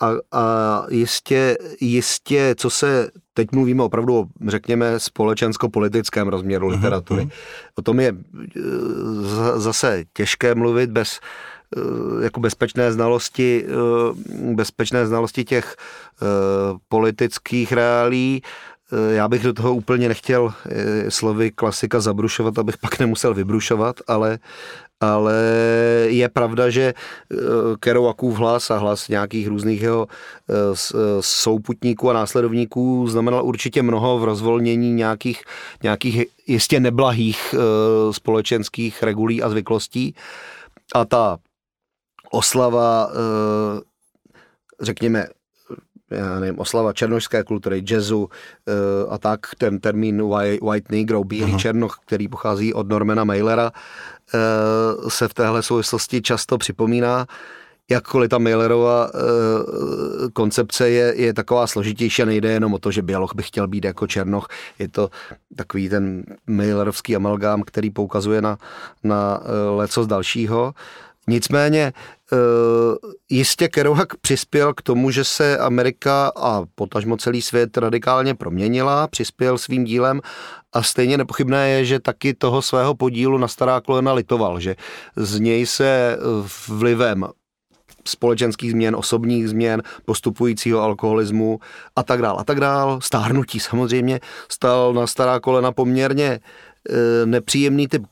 a, 0.00 0.12
a 0.32 0.86
jistě, 0.90 1.56
jistě, 1.80 2.54
co 2.58 2.70
se 2.70 3.10
teď 3.34 3.52
mluvíme 3.52 3.82
opravdu 3.82 4.18
o, 4.18 4.26
řekněme, 4.48 5.00
společensko-politickém 5.00 6.28
rozměru 6.28 6.66
mhm, 6.66 6.74
literatury. 6.74 7.22
Uh-huh. 7.22 7.30
O 7.74 7.82
tom 7.82 8.00
je 8.00 8.14
eh, 8.14 8.60
zase 9.56 10.04
těžké 10.12 10.54
mluvit 10.54 10.90
bez 10.90 11.20
eh, 11.76 12.24
jako 12.24 12.40
bezpečné 12.40 12.92
znalosti, 12.92 13.66
bezpečné 14.54 15.06
znalosti 15.06 15.44
těch 15.44 15.76
politických 16.88 17.72
reálí. 17.72 18.42
Já 19.10 19.28
bych 19.28 19.42
do 19.42 19.52
toho 19.52 19.74
úplně 19.74 20.08
nechtěl 20.08 20.52
slovy 21.08 21.50
klasika 21.50 22.00
zabrušovat, 22.00 22.58
abych 22.58 22.78
pak 22.78 22.98
nemusel 22.98 23.34
vybrušovat, 23.34 23.96
ale, 24.06 24.38
ale 25.00 25.36
je 26.08 26.28
pravda, 26.28 26.70
že 26.70 26.94
eh, 26.94 27.36
Kerouakův 27.80 28.38
hlas 28.38 28.70
a 28.70 28.78
hlas 28.78 29.08
nějakých 29.08 29.48
různých 29.48 29.82
jeho 29.82 30.06
eh, 30.10 30.54
eh, 30.94 30.98
souputníků 31.20 32.10
a 32.10 32.12
následovníků 32.12 33.06
znamenal 33.08 33.44
určitě 33.44 33.82
mnoho 33.82 34.18
v 34.18 34.24
rozvolnění 34.24 34.92
nějakých, 34.92 35.42
nějakých 35.82 36.24
jistě 36.46 36.80
neblahých 36.80 37.54
společenských 38.10 39.02
regulí 39.02 39.42
a 39.42 39.48
zvyklostí. 39.48 40.14
A 40.94 41.04
ta 41.04 41.36
oslava, 42.30 43.10
řekněme, 44.80 45.26
já 46.10 46.40
nevím, 46.40 46.58
oslava 46.58 46.92
černožské 46.92 47.44
kultury, 47.44 47.82
jazzu 47.82 48.28
a 49.08 49.18
tak, 49.18 49.40
ten 49.58 49.80
termín 49.80 50.22
white 50.62 50.90
negro, 50.90 51.24
bílý 51.24 51.56
černoch, 51.56 51.98
který 52.06 52.28
pochází 52.28 52.74
od 52.74 52.88
Normana 52.88 53.24
Mailera, 53.24 53.72
se 55.08 55.28
v 55.28 55.34
téhle 55.34 55.62
souvislosti 55.62 56.22
často 56.22 56.58
připomíná, 56.58 57.26
jakkoliv 57.90 58.30
ta 58.30 58.38
Mailerova 58.38 59.10
eh, 59.14 59.18
koncepce 60.32 60.90
je, 60.90 61.14
je 61.16 61.34
taková 61.34 61.66
složitější 61.66 62.22
a 62.22 62.26
nejde 62.26 62.50
jenom 62.50 62.74
o 62.74 62.78
to, 62.78 62.90
že 62.90 63.02
Běloch 63.02 63.34
by 63.34 63.42
chtěl 63.42 63.68
být 63.68 63.84
jako 63.84 64.06
Černoch. 64.06 64.48
Je 64.78 64.88
to 64.88 65.10
takový 65.56 65.88
ten 65.88 66.24
Mailerovský 66.46 67.16
amalgám, 67.16 67.62
který 67.62 67.90
poukazuje 67.90 68.42
na, 68.42 68.58
na 69.04 69.40
eh, 69.42 69.70
leco 69.70 70.04
z 70.04 70.06
dalšího. 70.06 70.74
Nicméně 71.28 71.92
jistě 73.30 73.68
Kerouac 73.68 74.08
přispěl 74.20 74.74
k 74.74 74.82
tomu, 74.82 75.10
že 75.10 75.24
se 75.24 75.58
Amerika 75.58 76.32
a 76.36 76.62
potažmo 76.74 77.16
celý 77.16 77.42
svět 77.42 77.76
radikálně 77.76 78.34
proměnila, 78.34 79.06
přispěl 79.06 79.58
svým 79.58 79.84
dílem 79.84 80.20
a 80.72 80.82
stejně 80.82 81.18
nepochybné 81.18 81.70
je, 81.70 81.84
že 81.84 82.00
taky 82.00 82.34
toho 82.34 82.62
svého 82.62 82.94
podílu 82.94 83.38
na 83.38 83.48
stará 83.48 83.80
kolena 83.80 84.12
litoval, 84.12 84.60
že 84.60 84.76
z 85.16 85.40
něj 85.40 85.66
se 85.66 86.18
vlivem 86.68 87.26
společenských 88.08 88.70
změn, 88.70 88.96
osobních 88.96 89.48
změn, 89.48 89.82
postupujícího 90.04 90.80
alkoholismu 90.80 91.58
a 91.96 92.02
tak 92.02 92.22
dál 92.22 92.36
a 92.40 92.44
tak 92.44 92.60
dál, 92.60 93.00
stárnutí 93.02 93.60
samozřejmě, 93.60 94.20
stal 94.48 94.94
na 94.94 95.06
stará 95.06 95.40
kolena 95.40 95.72
poměrně 95.72 96.40
Eh, 96.40 96.75
nepříjemný 97.24 97.88
typ 97.88 98.02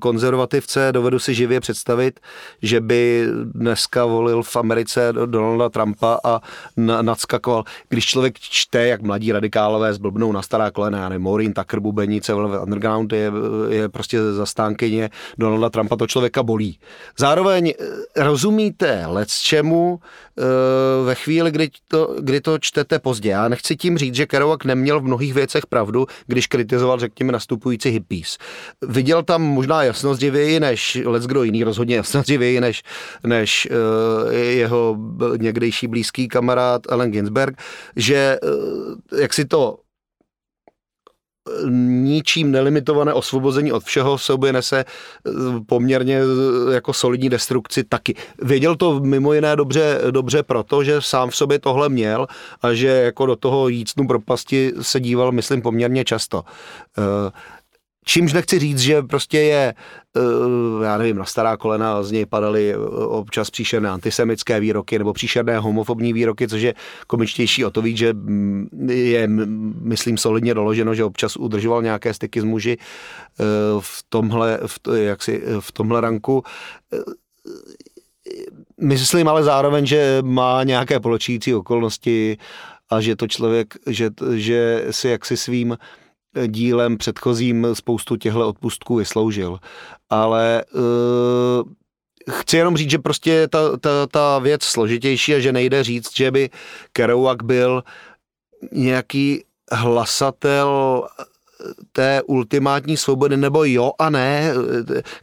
konzervativce, 0.00 0.88
dovedu 0.92 1.18
si 1.18 1.34
živě 1.34 1.60
představit, 1.60 2.20
že 2.62 2.80
by 2.80 3.26
dneska 3.44 4.04
volil 4.04 4.42
v 4.42 4.56
Americe 4.56 5.12
Donalda 5.26 5.68
Trumpa 5.68 6.18
a 6.24 6.40
nadskakoval. 6.76 7.64
Když 7.88 8.06
člověk 8.06 8.38
čte, 8.38 8.86
jak 8.86 9.02
mladí 9.02 9.32
radikálové 9.32 9.94
zblbnou 9.94 10.32
na 10.32 10.42
stará 10.42 10.70
kolena, 10.70 10.98
já 10.98 11.08
nevím, 11.08 11.22
Maureen 11.22 11.52
Tucker, 11.52 11.80
bubenice, 11.80 12.34
Underground 12.34 13.12
je, 13.12 13.32
je 13.68 13.88
prostě 13.88 14.22
zastánkyně 14.32 15.10
Donalda 15.38 15.70
Trumpa, 15.70 15.96
to 15.96 16.06
člověka 16.06 16.42
bolí. 16.42 16.78
Zároveň 17.18 17.68
eh, 17.68 18.24
rozumíte 18.24 19.06
let 19.06 19.28
čemu 19.30 20.00
eh, 20.38 20.42
ve 21.04 21.14
chvíli, 21.14 21.50
kdy 21.50 21.70
to, 21.88 22.16
kdy 22.20 22.40
to 22.40 22.58
čtete 22.58 22.98
pozdě. 22.98 23.30
Já 23.30 23.48
nechci 23.48 23.76
tím 23.76 23.98
říct, 23.98 24.14
že 24.14 24.26
Kerouac 24.26 24.60
neměl 24.64 25.00
v 25.00 25.04
mnohých 25.04 25.34
věcech 25.34 25.66
pravdu, 25.66 26.06
když 26.26 26.46
kritizoval, 26.46 26.98
řekněme, 26.98 27.32
nastupující 27.32 27.90
hippies. 28.06 28.38
Viděl 28.82 29.22
tam 29.22 29.42
možná 29.42 29.82
jasnozdivěji 29.82 30.60
než 30.60 30.98
let's 31.04 31.26
kdo 31.26 31.42
jiný, 31.42 31.64
rozhodně 31.64 31.96
jasnozdivěji 31.96 32.60
než, 32.60 32.82
než 33.24 33.68
uh, 33.70 34.32
jeho 34.32 34.96
někdejší 35.36 35.86
blízký 35.86 36.28
kamarád 36.28 36.82
Ellen 36.88 37.10
Ginsberg, 37.10 37.62
že 37.96 38.38
uh, 38.42 39.20
jak 39.20 39.32
si 39.32 39.44
to 39.44 39.76
ničím 41.70 42.50
nelimitované 42.50 43.12
osvobození 43.12 43.72
od 43.72 43.84
všeho 43.84 44.18
sobě 44.18 44.52
nese 44.52 44.84
poměrně 45.66 46.20
jako 46.72 46.92
solidní 46.92 47.28
destrukci 47.28 47.84
taky. 47.84 48.14
Věděl 48.42 48.76
to 48.76 49.00
mimo 49.00 49.32
jiné 49.32 49.56
dobře, 49.56 50.00
dobře 50.10 50.42
proto, 50.42 50.84
že 50.84 51.02
sám 51.02 51.30
v 51.30 51.36
sobě 51.36 51.58
tohle 51.58 51.88
měl 51.88 52.26
a 52.62 52.72
že 52.72 52.88
jako 52.88 53.26
do 53.26 53.36
toho 53.36 53.68
jícnu 53.68 54.06
propasti 54.06 54.72
se 54.80 55.00
díval, 55.00 55.32
myslím, 55.32 55.62
poměrně 55.62 56.04
často. 56.04 56.42
Čímž 58.08 58.32
nechci 58.32 58.58
říct, 58.58 58.78
že 58.78 59.02
prostě 59.02 59.38
je, 59.38 59.74
eh, 60.16 60.84
já 60.84 60.98
nevím, 60.98 61.16
na 61.16 61.24
stará 61.24 61.56
kolena 61.56 62.02
z 62.02 62.10
něj 62.10 62.26
padaly 62.26 62.72
eh, 62.72 62.76
občas 63.06 63.50
příšerné 63.50 63.90
antisemické 63.90 64.60
výroky 64.60 64.98
nebo 64.98 65.12
příšerné 65.12 65.58
homofobní 65.58 66.12
výroky, 66.12 66.48
což 66.48 66.62
je 66.62 66.74
komičtější 67.06 67.64
o 67.64 67.70
to 67.70 67.82
víc, 67.82 67.96
že 67.96 68.12
mm, 68.12 68.88
je, 68.90 69.28
myslím, 69.80 70.18
solidně 70.18 70.54
doloženo, 70.54 70.94
že 70.94 71.04
občas 71.04 71.36
udržoval 71.36 71.82
nějaké 71.82 72.14
styky 72.14 72.40
s 72.40 72.44
muži 72.44 72.76
eh, 72.78 73.44
v 73.80 74.04
tomhle, 74.08 74.58
v, 74.66 74.78
jaksi, 74.94 75.42
v 75.60 75.72
tomhle 75.72 76.00
ranku. 76.00 76.42
Myslím 78.80 79.28
ale 79.28 79.42
zároveň, 79.42 79.86
že 79.86 80.18
má 80.22 80.62
nějaké 80.62 81.00
poločící 81.00 81.54
okolnosti 81.54 82.38
a 82.90 83.00
že 83.00 83.16
to 83.16 83.26
člověk, 83.26 83.74
že, 83.86 84.10
že 84.34 84.86
si 84.90 85.08
jaksi 85.08 85.36
svým 85.36 85.76
dílem 86.46 86.96
předchozím 86.96 87.66
spoustu 87.72 88.16
těchto 88.16 88.48
odpustků 88.48 88.96
vysloužil. 88.96 89.58
Ale 90.10 90.64
uh, 90.74 91.72
chci 92.30 92.56
jenom 92.56 92.76
říct, 92.76 92.90
že 92.90 92.98
prostě 92.98 93.48
ta, 93.48 93.76
ta, 93.76 94.06
ta 94.06 94.38
věc 94.38 94.62
složitější 94.64 95.34
a 95.34 95.38
že 95.38 95.52
nejde 95.52 95.84
říct, 95.84 96.16
že 96.16 96.30
by 96.30 96.50
Kerouac 96.92 97.38
byl 97.44 97.82
nějaký 98.72 99.44
hlasatel 99.72 101.02
té 101.92 102.22
ultimátní 102.22 102.96
svobody, 102.96 103.36
nebo 103.36 103.64
jo 103.64 103.92
a 103.98 104.10
ne. 104.10 104.52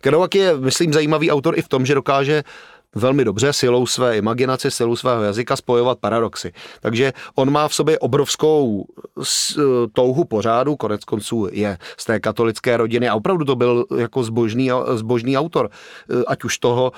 Kerouac 0.01 0.35
je, 0.35 0.57
myslím, 0.57 0.93
zajímavý 0.93 1.31
autor 1.31 1.59
i 1.59 1.61
v 1.61 1.67
tom, 1.67 1.85
že 1.85 1.95
dokáže 1.95 2.43
velmi 2.95 3.25
dobře 3.25 3.53
silou 3.53 3.85
své 3.85 4.17
imaginace, 4.17 4.71
silou 4.71 4.95
svého 4.95 5.23
jazyka 5.23 5.55
spojovat 5.55 5.99
paradoxy. 5.99 6.53
Takže 6.81 7.13
on 7.35 7.51
má 7.51 7.67
v 7.67 7.75
sobě 7.75 7.99
obrovskou 7.99 8.85
touhu 9.93 10.23
pořádu, 10.25 10.75
konec 10.75 11.03
konců 11.03 11.47
je 11.51 11.77
z 11.97 12.05
té 12.05 12.19
katolické 12.19 12.77
rodiny 12.77 13.09
a 13.09 13.15
opravdu 13.15 13.45
to 13.45 13.55
byl 13.55 13.85
jako 13.97 14.23
zbožný, 14.23 14.69
zbožný 14.95 15.37
autor, 15.37 15.69
ať 16.27 16.43
už 16.43 16.57
toho, 16.57 16.91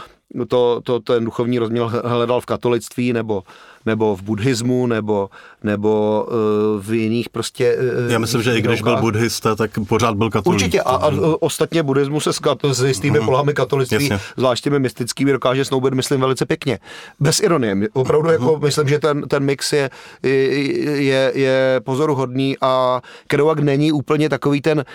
to, 0.47 0.81
to, 0.83 0.99
ten 0.99 1.25
duchovní 1.25 1.59
rozměr 1.59 1.83
hledal 1.83 2.41
v 2.41 2.45
katolictví 2.45 3.13
nebo 3.13 3.43
nebo 3.85 4.15
v 4.15 4.21
buddhismu, 4.21 4.87
nebo, 4.87 5.29
nebo 5.63 6.25
uh, 6.27 6.81
v 6.81 6.93
jiných 6.93 7.29
prostě... 7.29 7.77
Uh, 8.05 8.11
Já 8.11 8.19
myslím, 8.19 8.41
že 8.41 8.57
i 8.57 8.61
když 8.61 8.81
byl 8.81 8.97
buddhista, 8.97 9.55
tak 9.55 9.71
pořád 9.87 10.15
byl 10.15 10.29
katolík. 10.29 10.55
Určitě 10.55 10.81
a, 10.81 10.95
a 10.95 11.11
ostatně 11.39 11.83
buddhismu 11.83 12.19
se 12.19 12.33
s, 12.33 12.39
s 12.71 12.83
jistými 12.83 13.19
uh-huh. 13.19 13.25
polohami 13.25 13.53
katolictví, 13.53 14.09
zvlášť 14.37 14.63
těmi 14.63 14.79
mystickými, 14.79 15.31
dokáže 15.31 15.65
snoubit, 15.65 15.93
myslím, 15.93 16.21
velice 16.21 16.45
pěkně. 16.45 16.79
Bez 17.19 17.39
ironie. 17.39 17.75
Opravdu 17.93 18.29
jako 18.29 18.59
myslím, 18.63 18.87
že 18.87 18.99
ten, 18.99 19.21
ten 19.21 19.43
mix 19.43 19.73
je, 19.73 19.89
je, 20.23 21.31
je 21.35 21.81
pozoruhodný 21.83 22.57
a 22.61 23.01
Kerouac 23.27 23.59
není 23.61 23.91
úplně 23.91 24.29
takový 24.29 24.61
ten 24.61 24.85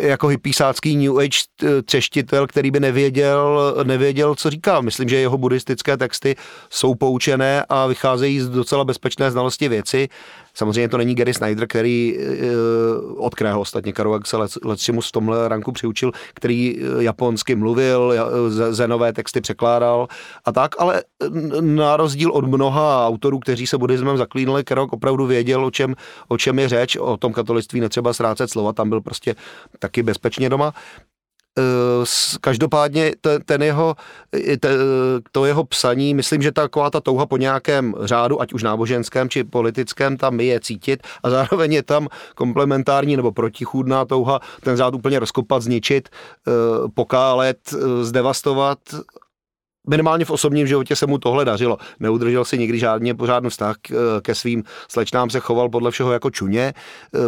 jako 0.00 0.28
hypísácký 0.28 0.96
New 0.96 1.18
Age 1.18 1.38
třeštitel, 1.84 2.46
který 2.46 2.70
by 2.70 2.80
nevěděl, 2.80 3.74
nevěděl, 3.84 4.34
co 4.34 4.50
říká. 4.50 4.80
Myslím, 4.80 5.08
že 5.08 5.16
jeho 5.16 5.38
buddhistické 5.38 5.96
texty 5.96 6.36
jsou 6.70 6.94
poučené 6.94 7.64
a 7.68 7.86
vycházejí 7.86 8.40
z 8.40 8.48
docela 8.48 8.84
bezpečné 8.84 9.30
znalosti 9.30 9.68
věci. 9.68 10.08
Samozřejmě 10.54 10.88
to 10.88 10.98
není 10.98 11.14
Gary 11.14 11.34
Snyder, 11.34 11.66
který 11.66 12.18
eh, 12.18 12.46
od 13.16 13.34
kterého 13.34 13.60
ostatně 13.60 13.92
Kerouac 13.92 14.26
se 14.26 14.36
Letřimu 14.64 15.00
v 15.00 15.12
tomhle 15.12 15.48
ranku 15.48 15.72
přiučil, 15.72 16.12
který 16.34 16.76
eh, 16.78 17.02
japonsky 17.02 17.54
mluvil, 17.54 18.14
zenové 18.48 19.12
texty 19.12 19.40
překládal 19.40 20.08
a 20.44 20.52
tak, 20.52 20.74
ale 20.78 21.02
na 21.60 21.96
rozdíl 21.96 22.30
od 22.30 22.44
mnoha 22.44 23.06
autorů, 23.06 23.38
kteří 23.38 23.66
se 23.66 23.78
buddhismem 23.78 24.16
zaklínali, 24.16 24.64
Kerouac 24.64 24.90
opravdu 24.92 25.26
věděl, 25.26 25.64
o 25.64 25.70
čem, 25.70 25.94
o 26.28 26.38
čem 26.38 26.58
je 26.58 26.68
řeč, 26.68 26.96
o 26.96 27.16
tom 27.16 27.32
katolictví 27.32 27.80
netřeba 27.80 28.12
ztrácet 28.12 28.50
slova, 28.50 28.72
tam 28.72 28.88
byl 28.88 29.00
prostě 29.00 29.34
taky 29.78 30.02
bezpečně 30.02 30.48
doma. 30.48 30.74
Eh, 31.58 32.04
každopádně 32.40 33.12
ten 33.44 33.62
jeho, 33.62 33.96
to 35.32 35.44
jeho 35.44 35.64
psaní, 35.64 36.14
myslím, 36.14 36.42
že 36.42 36.52
taková 36.52 36.90
ta 36.90 37.00
touha 37.00 37.26
po 37.26 37.36
nějakém 37.36 37.94
řádu, 38.00 38.40
ať 38.40 38.52
už 38.52 38.62
náboženském 38.62 39.28
či 39.28 39.44
politickém, 39.44 40.16
tam 40.16 40.40
je 40.40 40.60
cítit. 40.60 41.02
A 41.22 41.30
zároveň 41.30 41.72
je 41.72 41.82
tam 41.82 42.08
komplementární 42.34 43.16
nebo 43.16 43.32
protichůdná 43.32 44.04
touha 44.04 44.40
ten 44.60 44.76
řád 44.76 44.94
úplně 44.94 45.18
rozkopat, 45.18 45.62
zničit, 45.62 46.08
eh, 46.08 46.50
pokálet, 46.94 47.58
eh, 47.72 48.04
zdevastovat 48.04 48.78
minimálně 49.88 50.24
v 50.24 50.30
osobním 50.30 50.66
životě 50.66 50.96
se 50.96 51.06
mu 51.06 51.18
tohle 51.18 51.44
dařilo. 51.44 51.78
Neudržel 52.00 52.44
si 52.44 52.58
nikdy 52.58 52.78
žádně 52.78 53.14
pořádný 53.14 53.50
vztah 53.50 53.76
ke 54.22 54.34
svým 54.34 54.64
slečnám, 54.88 55.30
se 55.30 55.40
choval 55.40 55.68
podle 55.68 55.90
všeho 55.90 56.12
jako 56.12 56.30
čuně, 56.30 56.72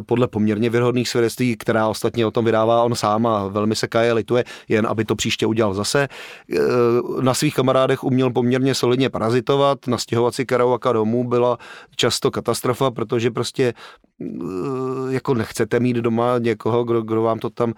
podle 0.06 0.28
poměrně 0.28 0.70
věrhodných 0.70 1.08
svědectví, 1.08 1.56
která 1.56 1.88
ostatně 1.88 2.26
o 2.26 2.30
tom 2.30 2.44
vydává 2.44 2.82
on 2.82 2.94
sám 2.94 3.26
a 3.26 3.48
velmi 3.48 3.76
se 3.76 3.88
kaje, 3.88 4.12
lituje, 4.12 4.44
jen 4.68 4.86
aby 4.86 5.04
to 5.04 5.16
příště 5.16 5.46
udělal 5.46 5.74
zase. 5.74 6.08
Na 7.20 7.34
svých 7.34 7.54
kamarádech 7.54 8.04
uměl 8.04 8.30
poměrně 8.30 8.74
solidně 8.74 9.10
parazitovat, 9.10 9.86
nastěhovat 9.86 10.34
si 10.34 10.46
Kerouaka 10.46 10.92
domů 10.92 11.28
byla 11.28 11.58
často 11.96 12.30
katastrofa, 12.30 12.90
protože 12.90 13.30
prostě 13.30 13.74
jako 15.08 15.34
nechcete 15.34 15.80
mít 15.80 15.96
doma 15.96 16.38
někoho, 16.38 16.84
kdo, 16.84 17.02
kdo 17.02 17.22
vám 17.22 17.38
to 17.38 17.50
tam 17.50 17.74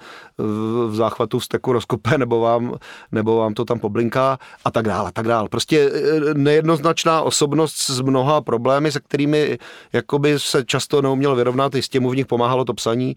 v 0.89 0.95
záchvatu 0.95 1.41
steku 1.41 1.73
rozkope 1.73 2.19
nebo 2.19 2.41
vám, 2.41 2.75
nebo 3.13 3.37
vám 3.37 3.55
to 3.55 3.65
tam 3.65 3.79
poblinká 3.79 4.39
a 4.65 4.71
tak 4.71 4.85
dále, 4.85 5.09
a 5.09 5.13
tak 5.13 5.27
dále. 5.27 5.49
Prostě 5.49 5.91
e, 5.91 6.35
nejednoznačná 6.35 7.23
osobnost 7.23 7.77
s 7.77 8.01
mnoha 8.01 8.41
problémy, 8.41 8.93
se 8.93 9.01
kterými 9.01 9.59
jakoby 9.93 10.39
se 10.39 10.65
často 10.65 11.03
neuměl 11.03 11.37
vyrovnat, 11.37 11.75
jistě 11.75 12.01
mu 12.01 12.11
v 12.11 12.17
nich 12.17 12.27
pomáhalo 12.27 12.65
to 12.65 12.75
psaní, 12.75 13.17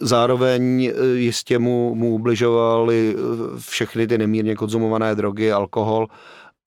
zároveň 0.00 0.92
jistě 1.14 1.58
mu, 1.58 1.94
mu 1.94 2.14
ubližovali 2.14 3.16
všechny 3.58 4.06
ty 4.06 4.18
nemírně 4.18 4.54
konzumované 4.54 5.14
drogy, 5.14 5.52
alkohol 5.52 6.06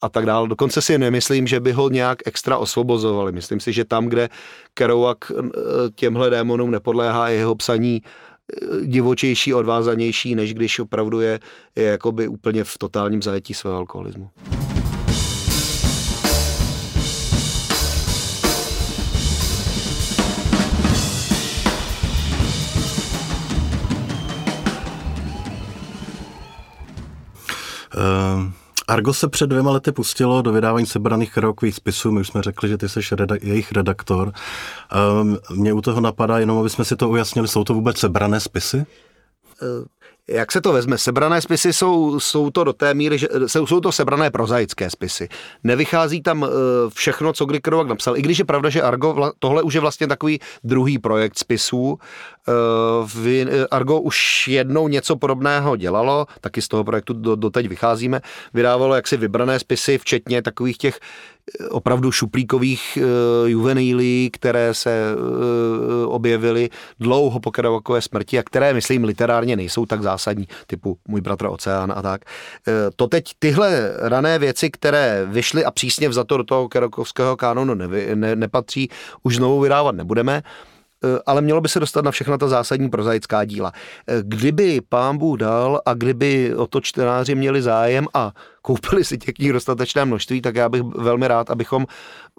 a 0.01 0.09
tak 0.09 0.25
dále. 0.25 0.47
Dokonce 0.47 0.81
si 0.81 0.97
nemyslím, 0.97 1.47
že 1.47 1.59
by 1.59 1.71
ho 1.71 1.89
nějak 1.89 2.17
extra 2.25 2.57
osvobozovali. 2.57 3.31
Myslím 3.31 3.59
si, 3.59 3.73
že 3.73 3.85
tam, 3.85 4.05
kde 4.05 4.29
Kerouac 4.73 5.17
těmhle 5.95 6.29
démonům 6.29 6.71
nepodléhá, 6.71 7.29
jeho 7.29 7.55
psaní 7.55 8.01
divočejší, 8.85 9.53
odvázanější, 9.53 10.35
než 10.35 10.53
když 10.53 10.79
opravdu 10.79 11.21
je, 11.21 11.39
je 11.75 11.83
jakoby 11.83 12.27
úplně 12.27 12.63
v 12.63 12.77
totálním 12.77 13.21
zajetí 13.21 13.53
svého 13.53 13.77
alkoholismu. 13.77 14.29
Uh, 27.97 28.58
Argo 28.89 29.13
se 29.13 29.27
před 29.27 29.47
dvěma 29.47 29.71
lety 29.71 29.91
pustilo 29.91 30.41
do 30.41 30.51
vydávání 30.51 30.85
sebraných 30.85 31.33
karaokových 31.33 31.75
spisů. 31.75 32.11
My 32.11 32.19
už 32.19 32.27
jsme 32.27 32.41
řekli, 32.41 32.69
že 32.69 32.77
ty 32.77 32.89
jsi 32.89 32.99
redak- 32.99 33.39
jejich 33.41 33.71
redaktor. 33.71 34.31
Um, 35.21 35.37
mě 35.55 35.73
u 35.73 35.81
toho 35.81 36.01
napadá 36.01 36.39
jenom, 36.39 36.57
aby 36.57 36.69
jsme 36.69 36.85
si 36.85 36.95
to 36.95 37.09
ujasnili, 37.09 37.47
jsou 37.47 37.63
to 37.63 37.73
vůbec 37.73 37.97
sebrané 37.97 38.39
spisy? 38.39 38.85
Jak 40.27 40.51
se 40.51 40.61
to 40.61 40.73
vezme? 40.73 40.97
Sebrané 40.97 41.41
spisy 41.41 41.73
jsou, 41.73 42.19
jsou 42.19 42.49
to 42.49 42.63
do 42.63 42.73
té 42.73 42.93
míry, 42.93 43.17
že 43.17 43.27
jsou, 43.47 43.79
to 43.79 43.91
sebrané 43.91 44.31
prozaické 44.31 44.89
spisy. 44.89 45.29
Nevychází 45.63 46.21
tam 46.21 46.41
uh, 46.41 46.49
všechno, 46.93 47.33
co 47.33 47.45
kdy 47.45 47.59
Kerouac 47.61 47.87
napsal. 47.87 48.17
I 48.17 48.21
když 48.21 48.39
je 48.39 48.45
pravda, 48.45 48.69
že 48.69 48.81
Argo, 48.81 49.31
tohle 49.39 49.61
už 49.61 49.73
je 49.73 49.81
vlastně 49.81 50.07
takový 50.07 50.39
druhý 50.63 50.99
projekt 50.99 51.39
spisů. 51.39 51.85
Uh, 51.89 51.97
v, 53.07 53.45
Argo 53.71 53.99
už 53.99 54.47
jednou 54.47 54.87
něco 54.87 55.15
podobného 55.15 55.75
dělalo, 55.75 56.25
taky 56.41 56.61
z 56.61 56.67
toho 56.67 56.83
projektu 56.83 57.13
do, 57.13 57.35
doteď 57.35 57.67
vycházíme. 57.67 58.21
Vydávalo 58.53 58.95
jaksi 58.95 59.17
vybrané 59.17 59.59
spisy, 59.59 59.97
včetně 59.97 60.41
takových 60.41 60.77
těch 60.77 60.99
opravdu 61.69 62.11
šuplíkových 62.11 62.97
uh, 62.97 63.49
juvenýlí, 63.49 64.29
které 64.33 64.73
se 64.73 65.15
uh, 65.15 66.13
objevily 66.13 66.69
dlouho 66.99 67.39
po 67.39 67.51
Kerouakové 67.51 68.01
smrti 68.01 68.39
a 68.39 68.43
které, 68.43 68.73
myslím, 68.73 69.03
literárně 69.03 69.55
nejsou 69.55 69.85
tak 69.85 70.03
zásadní, 70.03 70.47
typu 70.67 70.97
Můj 71.07 71.21
bratr 71.21 71.45
Oceán 71.45 71.93
a 71.95 72.01
tak. 72.01 72.21
Uh, 72.67 72.73
to 72.95 73.07
teď 73.07 73.23
tyhle 73.39 73.93
rané 73.97 74.39
věci, 74.39 74.69
které 74.69 75.25
vyšly 75.29 75.65
a 75.65 75.71
přísně 75.71 76.09
vzato 76.09 76.37
do 76.37 76.43
toho 76.43 76.69
Kerouakovského 76.69 77.37
kánonu 77.37 77.73
nevy, 77.73 78.15
ne, 78.15 78.35
nepatří, 78.35 78.89
už 79.23 79.35
znovu 79.35 79.59
vydávat 79.59 79.95
nebudeme 79.95 80.43
ale 81.25 81.41
mělo 81.41 81.61
by 81.61 81.69
se 81.69 81.79
dostat 81.79 82.05
na 82.05 82.11
všechna 82.11 82.37
ta 82.37 82.47
zásadní 82.47 82.89
prozaická 82.89 83.45
díla. 83.45 83.71
Kdyby 84.21 84.81
pán 84.89 85.17
Bůh 85.17 85.39
dal 85.39 85.81
a 85.85 85.93
kdyby 85.93 86.55
o 86.55 86.67
to 86.67 86.81
čtenáři 86.81 87.35
měli 87.35 87.61
zájem 87.61 88.07
a 88.13 88.31
koupili 88.61 89.03
si 89.03 89.17
těch 89.17 89.35
knih 89.35 89.53
dostatečné 89.53 90.05
množství, 90.05 90.41
tak 90.41 90.55
já 90.55 90.69
bych 90.69 90.81
velmi 90.81 91.27
rád, 91.27 91.51
abychom 91.51 91.85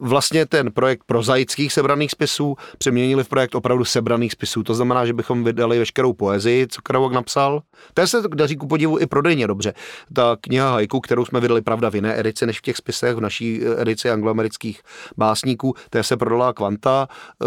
vlastně 0.01 0.47
ten 0.47 0.73
projekt 0.73 1.05
prozaických 1.07 1.73
sebraných 1.73 2.11
spisů 2.11 2.57
přeměnili 2.79 3.25
v 3.25 3.29
projekt 3.29 3.55
opravdu 3.55 3.85
sebraných 3.85 4.33
spisů. 4.33 4.63
To 4.63 4.75
znamená, 4.75 5.07
že 5.07 5.13
bychom 5.13 5.45
vydali 5.45 5.79
veškerou 5.79 6.13
poezii, 6.13 6.67
co 6.67 6.83
Kerouac 6.83 7.13
napsal. 7.13 7.63
To 7.95 8.07
se 8.07 8.23
daří 8.35 8.57
ku 8.57 8.67
podivu 8.67 8.99
i 8.99 9.07
prodejně 9.07 9.47
dobře. 9.47 9.75
Ta 10.15 10.37
kniha 10.41 10.71
Haiku, 10.71 11.01
kterou 11.01 11.25
jsme 11.25 11.41
vydali 11.41 11.63
pravda 11.63 11.91
v 11.91 11.95
jiné 11.95 12.21
edici 12.21 12.47
než 12.47 12.59
v 12.59 12.63
těch 12.63 12.77
spisech, 12.77 13.17
v 13.17 13.21
naší 13.21 13.61
edici 13.79 14.11
angloamerických 14.11 14.81
básníků, 15.17 15.75
té 15.91 16.03
se 16.03 16.17
prodala 16.17 16.53
kvanta. 16.53 17.09
Eh, 17.43 17.47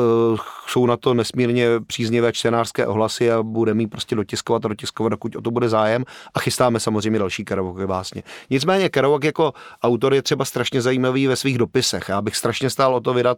jsou 0.68 0.86
na 0.86 0.98
to 0.98 1.14
nesmírně 1.14 1.68
příznivé 1.88 2.34
čtenářské 2.34 2.88
ohlasy 2.88 3.32
a 3.32 3.44
budeme 3.44 3.82
ji 3.82 3.88
prostě 3.88 4.16
dotiskovat 4.16 4.66
a 4.66 4.68
dotiskovat, 4.68 5.12
dokud 5.12 5.36
o 5.36 5.42
to 5.42 5.52
bude 5.52 5.70
zájem. 5.70 6.06
A 6.34 6.40
chystáme 6.40 6.80
samozřejmě 6.80 7.20
další 7.20 7.46
Kerouacové 7.46 7.88
básně. 7.88 8.24
Nicméně 8.50 8.63
Nicméně 8.64 8.90
Kerouac 8.90 9.24
jako 9.24 9.54
autor 9.84 10.14
je 10.14 10.22
třeba 10.22 10.46
strašně 10.46 10.82
zajímavý 10.82 11.28
ve 11.28 11.36
svých 11.36 11.58
dopisech. 11.58 12.10
Já 12.10 12.22
bych 12.22 12.36
strašně 12.36 12.70
stál 12.70 12.96
o 12.96 13.00
to 13.00 13.14
vydat 13.14 13.38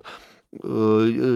uh, 0.64 0.72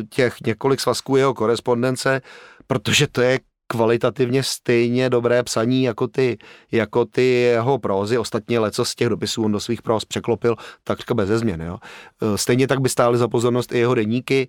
těch 0.10 0.36
několik 0.46 0.80
svazků 0.80 1.16
jeho 1.16 1.34
korespondence, 1.34 2.22
protože 2.68 3.08
to 3.08 3.22
je 3.22 3.40
kvalitativně 3.68 4.44
stejně 4.44 5.10
dobré 5.10 5.44
psaní 5.44 5.84
jako 5.84 6.08
ty, 6.08 6.38
jako 6.72 7.06
ty 7.06 7.24
jeho 7.32 7.80
prózy. 7.80 8.18
Ostatně 8.18 8.60
leco 8.60 8.86
z 8.86 8.96
těch 8.96 9.10
dopisů 9.10 9.44
on 9.44 9.52
do 9.52 9.60
svých 9.60 9.82
próz 9.82 10.06
překlopil 10.06 10.56
takřka 10.84 11.14
bez 11.14 11.30
změn. 11.30 11.62
Jo. 11.62 11.78
Uh, 12.22 12.36
stejně 12.36 12.68
tak 12.68 12.82
by 12.82 12.90
stály 12.90 13.18
za 13.18 13.28
pozornost 13.28 13.72
i 13.72 13.78
jeho 13.78 13.96
deníky, 13.96 14.48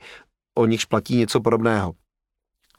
o 0.59 0.66
nichž 0.66 0.85
platí 0.85 1.16
něco 1.16 1.40
podobného. 1.40 1.92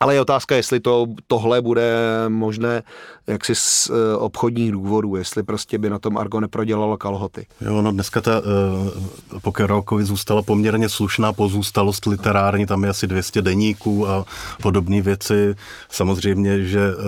Ale 0.01 0.13
je 0.13 0.21
otázka, 0.21 0.55
jestli 0.55 0.79
to, 0.79 1.07
tohle 1.27 1.61
bude 1.61 1.95
možné 2.27 2.83
jaksi 3.27 3.55
z 3.55 3.89
uh, 3.89 4.23
obchodních 4.23 4.71
důvodů, 4.71 5.15
jestli 5.15 5.43
prostě 5.43 5.77
by 5.77 5.89
na 5.89 5.99
tom 5.99 6.17
Argo 6.17 6.39
neprodělalo 6.39 6.97
kalhoty. 6.97 7.45
Jo, 7.61 7.81
no 7.81 7.91
dneska 7.91 8.21
ta 8.21 8.39
uh, 8.39 9.39
po 9.41 9.51
Kerouakovi 9.51 10.03
zůstala 10.03 10.41
poměrně 10.41 10.89
slušná 10.89 11.33
pozůstalost 11.33 12.05
literární, 12.05 12.65
tam 12.65 12.83
je 12.83 12.89
asi 12.89 13.07
200 13.07 13.41
deníků 13.41 14.07
a 14.07 14.25
podobné 14.61 15.01
věci. 15.01 15.55
Samozřejmě, 15.89 16.63
že 16.63 16.95
uh, 16.95 17.03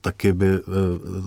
taky 0.00 0.32
by 0.32 0.50
uh, 0.50 0.74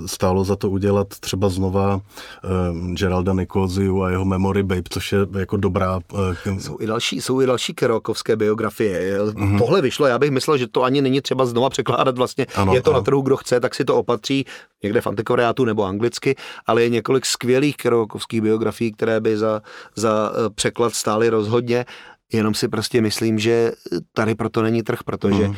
stálo 0.06 0.44
za 0.44 0.56
to 0.56 0.70
udělat 0.70 1.08
třeba 1.08 1.50
znova 1.50 1.96
uh, 1.96 2.94
Geralda 2.94 3.34
Nicoziu 3.34 4.04
a 4.04 4.10
jeho 4.10 4.26
Memory 4.26 4.64
Babe, 4.64 4.90
což 4.90 5.12
je 5.12 5.20
jako 5.40 5.58
dobrá... 5.58 6.00
Uh, 6.14 6.60
jsou 6.60 6.78
i 6.80 6.86
další, 6.86 7.22
jsou 7.22 7.42
i 7.42 7.46
další 7.46 7.74
Kerouakovské 7.74 8.36
biografie. 8.36 9.20
Uh-huh. 9.22 9.58
Tohle 9.58 9.82
vyšlo, 9.82 10.06
já 10.06 10.20
bych 10.20 10.32
myslel, 10.32 10.58
že 10.58 10.68
to 10.68 10.84
ani 10.84 11.02
není 11.02 11.11
třeba 11.22 11.46
znova 11.46 11.70
překládat 11.70 12.18
vlastně. 12.18 12.48
Ano, 12.56 12.74
je 12.74 12.82
to 12.82 12.90
ano. 12.90 13.00
na 13.00 13.04
trhu, 13.04 13.22
kdo 13.22 13.38
chce, 13.38 13.60
tak 13.60 13.76
si 13.76 13.86
to 13.86 13.96
opatří 13.96 14.46
někde 14.84 15.02
v 15.02 15.08
antikvariátu 15.08 15.66
nebo 15.66 15.86
anglicky, 15.86 16.36
ale 16.68 16.84
je 16.84 16.90
několik 16.90 17.26
skvělých 17.26 17.78
kerouakovských 17.78 18.42
biografií, 18.42 18.92
které 18.92 19.20
by 19.20 19.38
za, 19.38 19.62
za 19.96 20.32
eh, 20.34 20.50
překlad 20.50 20.94
stály 20.94 21.30
rozhodně. 21.30 21.86
Jenom 22.34 22.54
si 22.54 22.68
prostě 22.68 23.02
myslím, 23.02 23.40
že 23.40 23.72
tady 24.14 24.36
proto 24.36 24.62
není 24.62 24.84
trh, 24.84 25.00
protože 25.06 25.48
mm. 25.48 25.56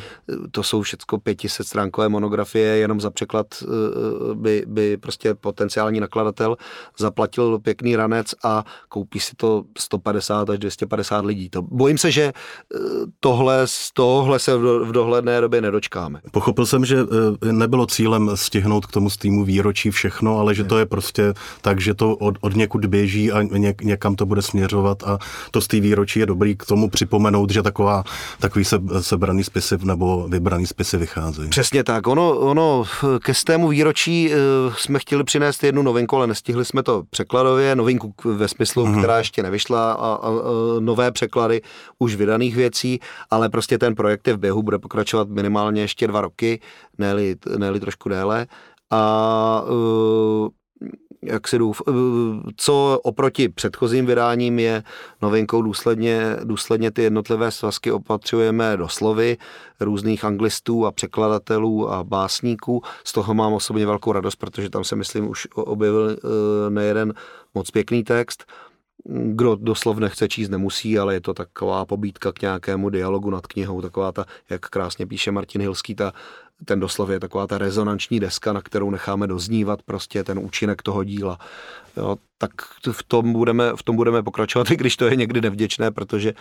to 0.50 0.62
jsou 0.62 0.82
všechno 0.82 1.18
500 1.18 1.66
stránkové 1.66 2.08
monografie, 2.08 2.76
jenom 2.76 3.00
za 3.00 3.10
překlad 3.10 3.46
eh, 3.62 3.66
by, 4.34 4.64
by 4.66 4.96
prostě 4.96 5.34
potenciální 5.34 6.00
nakladatel 6.00 6.56
zaplatil 6.98 7.58
pěkný 7.58 7.96
ranec 7.96 8.34
a 8.44 8.64
koupí 8.88 9.20
si 9.20 9.32
to 9.36 9.64
150 9.78 10.50
až 10.50 10.58
250 10.58 11.24
lidí. 11.24 11.50
To, 11.50 11.62
bojím 11.62 11.98
se, 11.98 12.10
že 12.10 12.22
eh, 12.22 12.78
tohle, 13.20 13.66
z 13.66 13.90
tohle 13.92 14.38
se 14.38 14.56
v 14.56 14.92
dohledné 14.92 15.40
době 15.40 15.60
nedočkáme. 15.60 16.20
Pochopil 16.30 16.66
jsem, 16.66 16.84
že 16.84 16.96
eh, 17.48 17.52
nebylo 17.52 17.86
cílem 17.86 18.30
stihnout 18.34 18.86
k 18.86 18.92
tomu 18.92 19.10
z 19.10 19.16
týmu 19.16 19.44
výročí 19.44 19.90
všechno, 19.90 20.38
ale 20.38 20.54
že 20.54 20.64
to 20.64 20.78
je 20.78 20.86
prostě 20.86 21.34
tak, 21.60 21.80
že 21.80 21.94
to 21.94 22.16
od, 22.16 22.34
od 22.40 22.56
někud 22.56 22.86
běží 22.86 23.32
a 23.32 23.42
něk, 23.42 23.82
někam 23.82 24.16
to 24.16 24.26
bude 24.26 24.42
směřovat 24.42 25.02
a 25.02 25.18
to 25.50 25.60
z 25.60 25.68
té 25.68 25.80
výročí 25.80 26.20
je 26.20 26.26
dobrý 26.26 26.56
k 26.64 26.66
tomu 26.66 26.90
připomenout, 26.90 27.50
že 27.50 27.62
taková, 27.62 28.04
takový 28.40 28.64
se, 28.64 28.80
sebraný 29.00 29.44
spisy 29.44 29.76
nebo 29.84 30.28
vybraný 30.28 30.66
spisy 30.66 30.96
vycházejí. 30.96 31.48
Přesně 31.48 31.84
tak. 31.84 32.06
Ono, 32.06 32.38
ono 32.38 32.84
ke 33.22 33.34
stému 33.34 33.68
výročí 33.68 34.30
uh, 34.30 34.74
jsme 34.74 34.98
chtěli 34.98 35.24
přinést 35.24 35.64
jednu 35.64 35.82
novinku, 35.82 36.16
ale 36.16 36.26
nestihli 36.26 36.64
jsme 36.64 36.82
to 36.82 37.02
překladově, 37.10 37.76
novinku 37.76 38.14
ve 38.24 38.48
smyslu, 38.48 38.86
mm-hmm. 38.86 38.98
která 38.98 39.18
ještě 39.18 39.42
nevyšla 39.42 39.92
a, 39.92 39.96
a, 39.96 40.28
a 40.28 40.30
nové 40.80 41.12
překlady 41.12 41.62
už 41.98 42.14
vydaných 42.14 42.56
věcí, 42.56 43.00
ale 43.30 43.48
prostě 43.48 43.78
ten 43.78 43.94
projekt 43.94 44.28
je 44.28 44.34
v 44.34 44.38
běhu, 44.38 44.62
bude 44.62 44.78
pokračovat 44.78 45.28
minimálně 45.28 45.80
ještě 45.80 46.06
dva 46.06 46.20
roky, 46.20 46.60
ne-li, 46.98 47.36
ne 47.56 47.80
trošku 47.80 48.08
déle. 48.08 48.46
A 48.90 49.62
uh, 49.66 50.48
jak 51.24 51.48
si 51.48 51.58
důf, 51.58 51.82
co 52.56 53.00
oproti 53.02 53.48
předchozím 53.48 54.06
vydáním 54.06 54.58
je 54.58 54.82
novinkou 55.22 55.62
důsledně, 55.62 56.36
důsledně 56.44 56.90
ty 56.90 57.02
jednotlivé 57.02 57.50
svazky 57.50 57.92
opatřujeme 57.92 58.76
do 58.76 58.88
slovy 58.88 59.36
různých 59.80 60.24
anglistů 60.24 60.86
a 60.86 60.92
překladatelů 60.92 61.92
a 61.92 62.04
básníků. 62.04 62.82
Z 63.04 63.12
toho 63.12 63.34
mám 63.34 63.52
osobně 63.52 63.86
velkou 63.86 64.12
radost, 64.12 64.36
protože 64.36 64.70
tam 64.70 64.84
se 64.84 64.96
myslím 64.96 65.28
už 65.28 65.48
objevil 65.54 66.10
eh, 66.10 66.70
nejeden 66.70 67.14
moc 67.54 67.70
pěkný 67.70 68.04
text. 68.04 68.44
Kdo 69.08 69.54
doslov 69.54 69.98
nechce 69.98 70.28
číst, 70.28 70.48
nemusí, 70.48 70.98
ale 70.98 71.14
je 71.14 71.20
to 71.20 71.34
taková 71.34 71.84
pobídka 71.84 72.32
k 72.32 72.42
nějakému 72.42 72.90
dialogu 72.90 73.30
nad 73.30 73.46
knihou, 73.46 73.80
taková 73.80 74.12
ta, 74.12 74.24
jak 74.50 74.60
krásně 74.60 75.06
píše 75.06 75.30
Martin 75.30 75.60
Hilský, 75.60 75.94
ta 75.94 76.12
ten 76.64 76.80
doslov 76.80 77.10
je 77.10 77.20
taková 77.20 77.46
ta 77.46 77.58
rezonanční 77.58 78.20
deska, 78.20 78.52
na 78.52 78.60
kterou 78.60 78.90
necháme 78.90 79.26
doznívat 79.26 79.82
prostě 79.82 80.24
ten 80.24 80.38
účinek 80.38 80.82
toho 80.82 81.04
díla. 81.04 81.38
Jo, 81.96 82.16
tak 82.38 82.50
v 82.92 83.02
tom, 83.02 83.32
budeme, 83.32 83.72
v 83.76 83.82
tom 83.82 83.96
budeme 83.96 84.22
pokračovat, 84.22 84.70
i 84.70 84.76
když 84.76 84.96
to 84.96 85.06
je 85.06 85.16
někdy 85.16 85.40
nevděčné, 85.40 85.90
protože 85.90 86.30
e, 86.30 86.34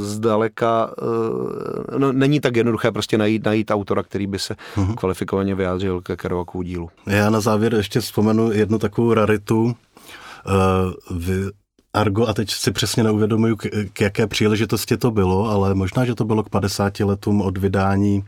zdaleka 0.00 0.94
e, 1.94 1.98
no, 1.98 2.12
není 2.12 2.40
tak 2.40 2.56
jednoduché 2.56 2.92
prostě 2.92 3.18
najít, 3.18 3.44
najít 3.44 3.70
autora, 3.70 4.02
který 4.02 4.26
by 4.26 4.38
se 4.38 4.56
uh-huh. 4.76 4.94
kvalifikovaně 4.94 5.54
vyjádřil 5.54 6.00
ke 6.00 6.16
Kerouakovu 6.16 6.62
dílu. 6.62 6.90
Já 7.06 7.30
na 7.30 7.40
závěr 7.40 7.74
ještě 7.74 8.00
vzpomenu 8.00 8.52
jednu 8.52 8.78
takovou 8.78 9.14
raritu. 9.14 9.76
Uh, 10.44 10.92
vy 11.10 11.50
Argo, 11.94 12.26
a 12.26 12.34
teď 12.34 12.50
si 12.50 12.70
přesně 12.70 13.02
neuvědomuju, 13.02 13.56
k, 13.56 13.66
k 13.92 14.00
jaké 14.00 14.26
příležitosti 14.26 14.96
to 14.96 15.10
bylo, 15.10 15.50
ale 15.50 15.74
možná, 15.74 16.04
že 16.04 16.14
to 16.14 16.24
bylo 16.24 16.42
k 16.42 16.48
50 16.48 17.00
letům 17.00 17.42
od 17.42 17.58
vydání 17.58 18.24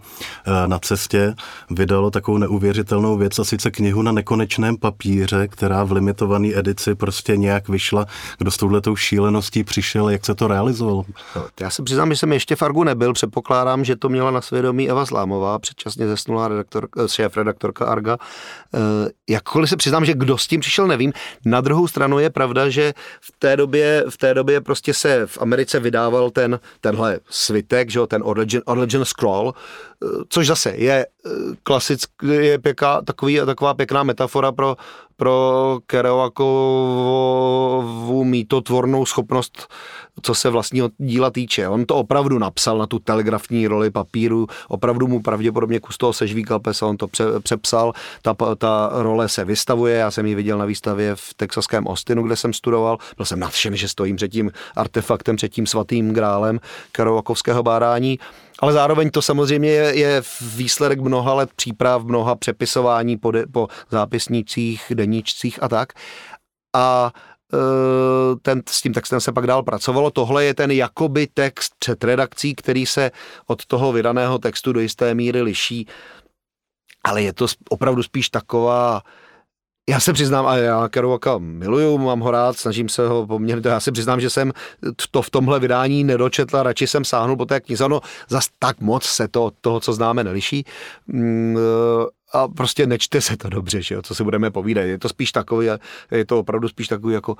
e, 0.46 0.68
na 0.68 0.78
cestě, 0.78 1.34
vydalo 1.70 2.10
takovou 2.10 2.38
neuvěřitelnou 2.38 3.16
věc, 3.16 3.38
a 3.38 3.44
sice 3.44 3.70
knihu 3.70 4.02
na 4.02 4.12
nekonečném 4.12 4.76
papíře, 4.76 5.48
která 5.48 5.84
v 5.84 5.92
limitované 5.92 6.48
edici 6.54 6.94
prostě 6.94 7.36
nějak 7.36 7.68
vyšla. 7.68 8.06
Kdo 8.38 8.50
s 8.50 8.56
touhletou 8.56 8.96
šíleností 8.96 9.64
přišel, 9.64 10.10
jak 10.10 10.26
se 10.26 10.34
to 10.34 10.48
realizovalo? 10.48 11.04
No, 11.36 11.46
já 11.60 11.70
se 11.70 11.82
přiznám, 11.82 12.10
že 12.10 12.16
jsem 12.16 12.32
ještě 12.32 12.56
v 12.56 12.62
Argu 12.62 12.84
nebyl, 12.84 13.12
předpokládám, 13.12 13.84
že 13.84 13.96
to 13.96 14.08
měla 14.08 14.30
na 14.30 14.40
svědomí 14.40 14.90
Eva 14.90 15.04
Zlámová, 15.04 15.58
předčasně 15.58 16.06
zesnulá 16.06 16.48
redaktor, 16.48 16.88
eh, 17.04 17.08
šéf 17.08 17.36
redaktorka 17.36 17.84
Arga. 17.86 18.18
E, 18.74 18.78
jakkoliv 19.28 19.70
se 19.70 19.76
přiznám, 19.76 20.04
že 20.04 20.14
kdo 20.14 20.38
s 20.38 20.46
tím 20.46 20.60
přišel, 20.60 20.86
nevím. 20.86 21.12
Na 21.44 21.60
druhou 21.60 21.88
stranu 21.88 22.18
je 22.18 22.30
pravda, 22.30 22.68
že 22.68 22.94
v 23.20 23.32
té 23.38 23.55
době, 23.56 24.04
v 24.08 24.16
té 24.16 24.34
době 24.34 24.60
prostě 24.60 24.94
se 24.94 25.26
v 25.26 25.38
Americe 25.40 25.80
vydával 25.80 26.30
ten, 26.30 26.60
tenhle 26.80 27.20
svitek, 27.30 27.90
že 27.90 27.98
jo, 27.98 28.06
ten 28.06 28.22
Origin, 28.24 28.62
Origin 28.64 29.04
Scroll, 29.04 29.54
eh, 29.54 30.06
což 30.28 30.46
zase 30.46 30.70
je 30.76 31.06
klasický, 31.62 32.26
je 32.26 32.58
pěká, 32.58 33.02
takový, 33.02 33.40
taková 33.46 33.74
pěkná 33.74 34.02
metafora 34.02 34.52
pro, 34.52 34.76
pro 35.16 35.78
Kerouakovu 35.86 38.24
mítotvornou 38.24 39.06
schopnost 39.06 39.68
co 40.22 40.34
se 40.34 40.50
vlastního 40.50 40.90
díla 40.98 41.30
týče. 41.30 41.68
On 41.68 41.86
to 41.86 41.94
opravdu 41.94 42.38
napsal 42.38 42.78
na 42.78 42.86
tu 42.86 42.98
telegrafní 42.98 43.66
roli 43.66 43.90
papíru, 43.90 44.46
opravdu 44.68 45.06
mu 45.06 45.22
pravděpodobně 45.22 45.80
kus 45.80 45.98
toho 45.98 46.12
sežvíkal 46.12 46.60
pesa, 46.60 46.86
on 46.86 46.96
to 46.96 47.08
pře, 47.08 47.24
přepsal, 47.42 47.92
ta, 48.22 48.34
ta 48.58 48.90
role 48.92 49.28
se 49.28 49.44
vystavuje, 49.44 49.96
já 49.96 50.10
jsem 50.10 50.26
ji 50.26 50.34
viděl 50.34 50.58
na 50.58 50.64
výstavě 50.64 51.16
v 51.16 51.34
texaském 51.34 51.86
Austinu, 51.86 52.22
kde 52.22 52.36
jsem 52.36 52.52
studoval, 52.52 52.98
byl 53.16 53.26
jsem 53.26 53.40
nadšen, 53.40 53.76
že 53.76 53.88
stojím 53.88 54.16
před 54.16 54.28
tím 54.28 54.50
artefaktem, 54.76 55.36
před 55.36 55.48
tím 55.48 55.66
svatým 55.66 56.12
grálem 56.12 56.60
Kerouakovského 56.92 57.62
bádání. 57.62 58.18
Ale 58.58 58.72
zároveň 58.72 59.10
to 59.10 59.22
samozřejmě 59.22 59.70
je, 59.70 59.98
je 59.98 60.22
výsledek 60.54 61.00
mnoha 61.00 61.34
let 61.34 61.50
příprav, 61.56 62.04
mnoha 62.04 62.36
přepisování 62.36 63.16
po, 63.16 63.30
de, 63.30 63.46
po 63.46 63.68
zápisnících, 63.90 64.92
deníčcích 64.94 65.62
a 65.62 65.68
tak. 65.68 65.92
A 66.76 67.12
Eh, 67.54 68.36
ten, 68.42 68.62
s 68.68 68.82
tím 68.82 68.92
textem 68.92 69.20
se 69.20 69.32
pak 69.32 69.46
dál 69.46 69.62
pracovalo. 69.62 70.10
Tohle 70.10 70.44
je 70.44 70.54
ten 70.54 70.70
jakoby 70.70 71.26
text 71.26 71.72
před 71.78 72.04
redakcí, 72.04 72.54
který 72.54 72.86
se 72.86 73.10
od 73.46 73.66
toho 73.66 73.92
vydaného 73.92 74.38
textu 74.38 74.72
do 74.72 74.80
jisté 74.80 75.14
míry 75.14 75.42
liší, 75.42 75.86
ale 77.04 77.22
je 77.22 77.32
to 77.32 77.46
opravdu 77.70 78.02
spíš 78.02 78.30
taková 78.30 79.02
já 79.88 80.00
se 80.00 80.12
přiznám, 80.12 80.46
a 80.46 80.56
já 80.56 80.88
Kerouaka 80.88 81.38
miluju, 81.38 81.98
mám 81.98 82.20
ho 82.20 82.30
rád, 82.30 82.56
snažím 82.56 82.88
se 82.88 83.08
ho 83.08 83.26
poměrně, 83.26 83.70
já 83.70 83.80
se 83.80 83.92
přiznám, 83.92 84.20
že 84.20 84.30
jsem 84.30 84.52
to 85.10 85.22
v 85.22 85.30
tomhle 85.30 85.60
vydání 85.60 86.04
nedočetl, 86.04 86.62
radši 86.62 86.86
jsem 86.86 87.04
sáhnul 87.04 87.36
po 87.36 87.46
té 87.46 87.60
knize, 87.60 87.88
no 87.88 88.00
zas 88.28 88.48
tak 88.58 88.80
moc 88.80 89.04
se 89.04 89.28
to 89.28 89.44
od 89.44 89.54
toho, 89.60 89.80
co 89.80 89.92
známe, 89.92 90.24
neliší. 90.24 90.64
Mm, 91.06 91.56
a 92.32 92.48
prostě 92.48 92.86
nečte 92.86 93.20
se 93.20 93.36
to 93.36 93.48
dobře, 93.48 93.82
že 93.82 93.94
jo, 93.94 94.02
co 94.02 94.14
si 94.14 94.24
budeme 94.24 94.50
povídat. 94.50 94.84
Je 94.84 94.98
to 94.98 95.08
spíš 95.08 95.32
takový, 95.32 95.68
je 96.10 96.24
to 96.24 96.38
opravdu 96.38 96.68
spíš 96.68 96.88
takový 96.88 97.14
jako 97.14 97.36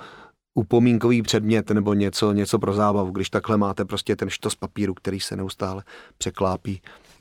upomínkový 0.55 1.23
předmět 1.23 1.71
nebo 1.71 1.95
něco, 1.95 2.33
něco 2.33 2.59
pro 2.59 2.73
zábavu, 2.73 3.11
když 3.11 3.31
takhle 3.31 3.57
máte 3.57 3.85
prostě 3.85 4.17
ten 4.17 4.31
štos 4.31 4.55
papíru, 4.55 4.95
který 4.95 5.21
se 5.21 5.37
neustále 5.37 5.83
překlápí. 6.19 6.81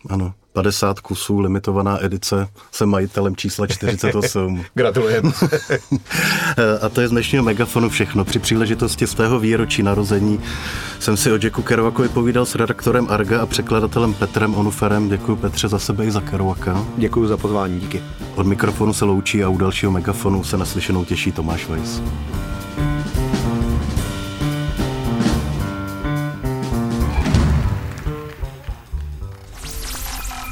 Ano, 0.10 0.34
50 0.54 1.00
kusů, 1.00 1.40
limitovaná 1.40 2.04
edice, 2.04 2.48
jsem 2.72 2.90
majitelem 2.90 3.36
čísla 3.36 3.68
48. 3.68 4.64
Gratulujeme. 4.74 5.32
a 6.82 6.90
to 6.90 7.02
je 7.02 7.08
z 7.08 7.12
dnešního 7.12 7.44
megafonu 7.44 7.90
všechno. 7.90 8.26
Při 8.26 8.40
příležitosti 8.40 9.08
z 9.08 9.14
tého 9.14 9.40
výročí 9.40 9.84
narození 9.84 10.40
jsem 11.00 11.18
si 11.18 11.32
o 11.32 11.38
Jacku 11.44 11.62
Kerouakovi 11.62 12.10
povídal 12.10 12.46
s 12.46 12.56
redaktorem 12.56 13.08
Arga 13.10 13.42
a 13.42 13.46
překladatelem 13.46 14.14
Petrem 14.14 14.56
Onuferem. 14.56 15.10
Děkuji 15.10 15.36
Petře 15.36 15.68
za 15.68 15.80
sebe 15.80 16.06
i 16.06 16.12
za 16.12 16.22
Kerouaka. 16.22 16.86
Děkuji 16.98 17.28
za 17.28 17.38
pozvání, 17.38 17.80
díky. 17.80 18.04
Od 18.36 18.48
mikrofonu 18.48 18.94
se 18.94 19.06
loučí 19.06 19.44
a 19.44 19.50
u 19.50 19.58
dalšího 19.58 19.92
megafonu 19.92 20.44
se 20.44 20.58
naslyšenou 20.58 21.06
těší 21.06 21.32
Tomáš 21.32 21.68
Weiss. 21.70 22.02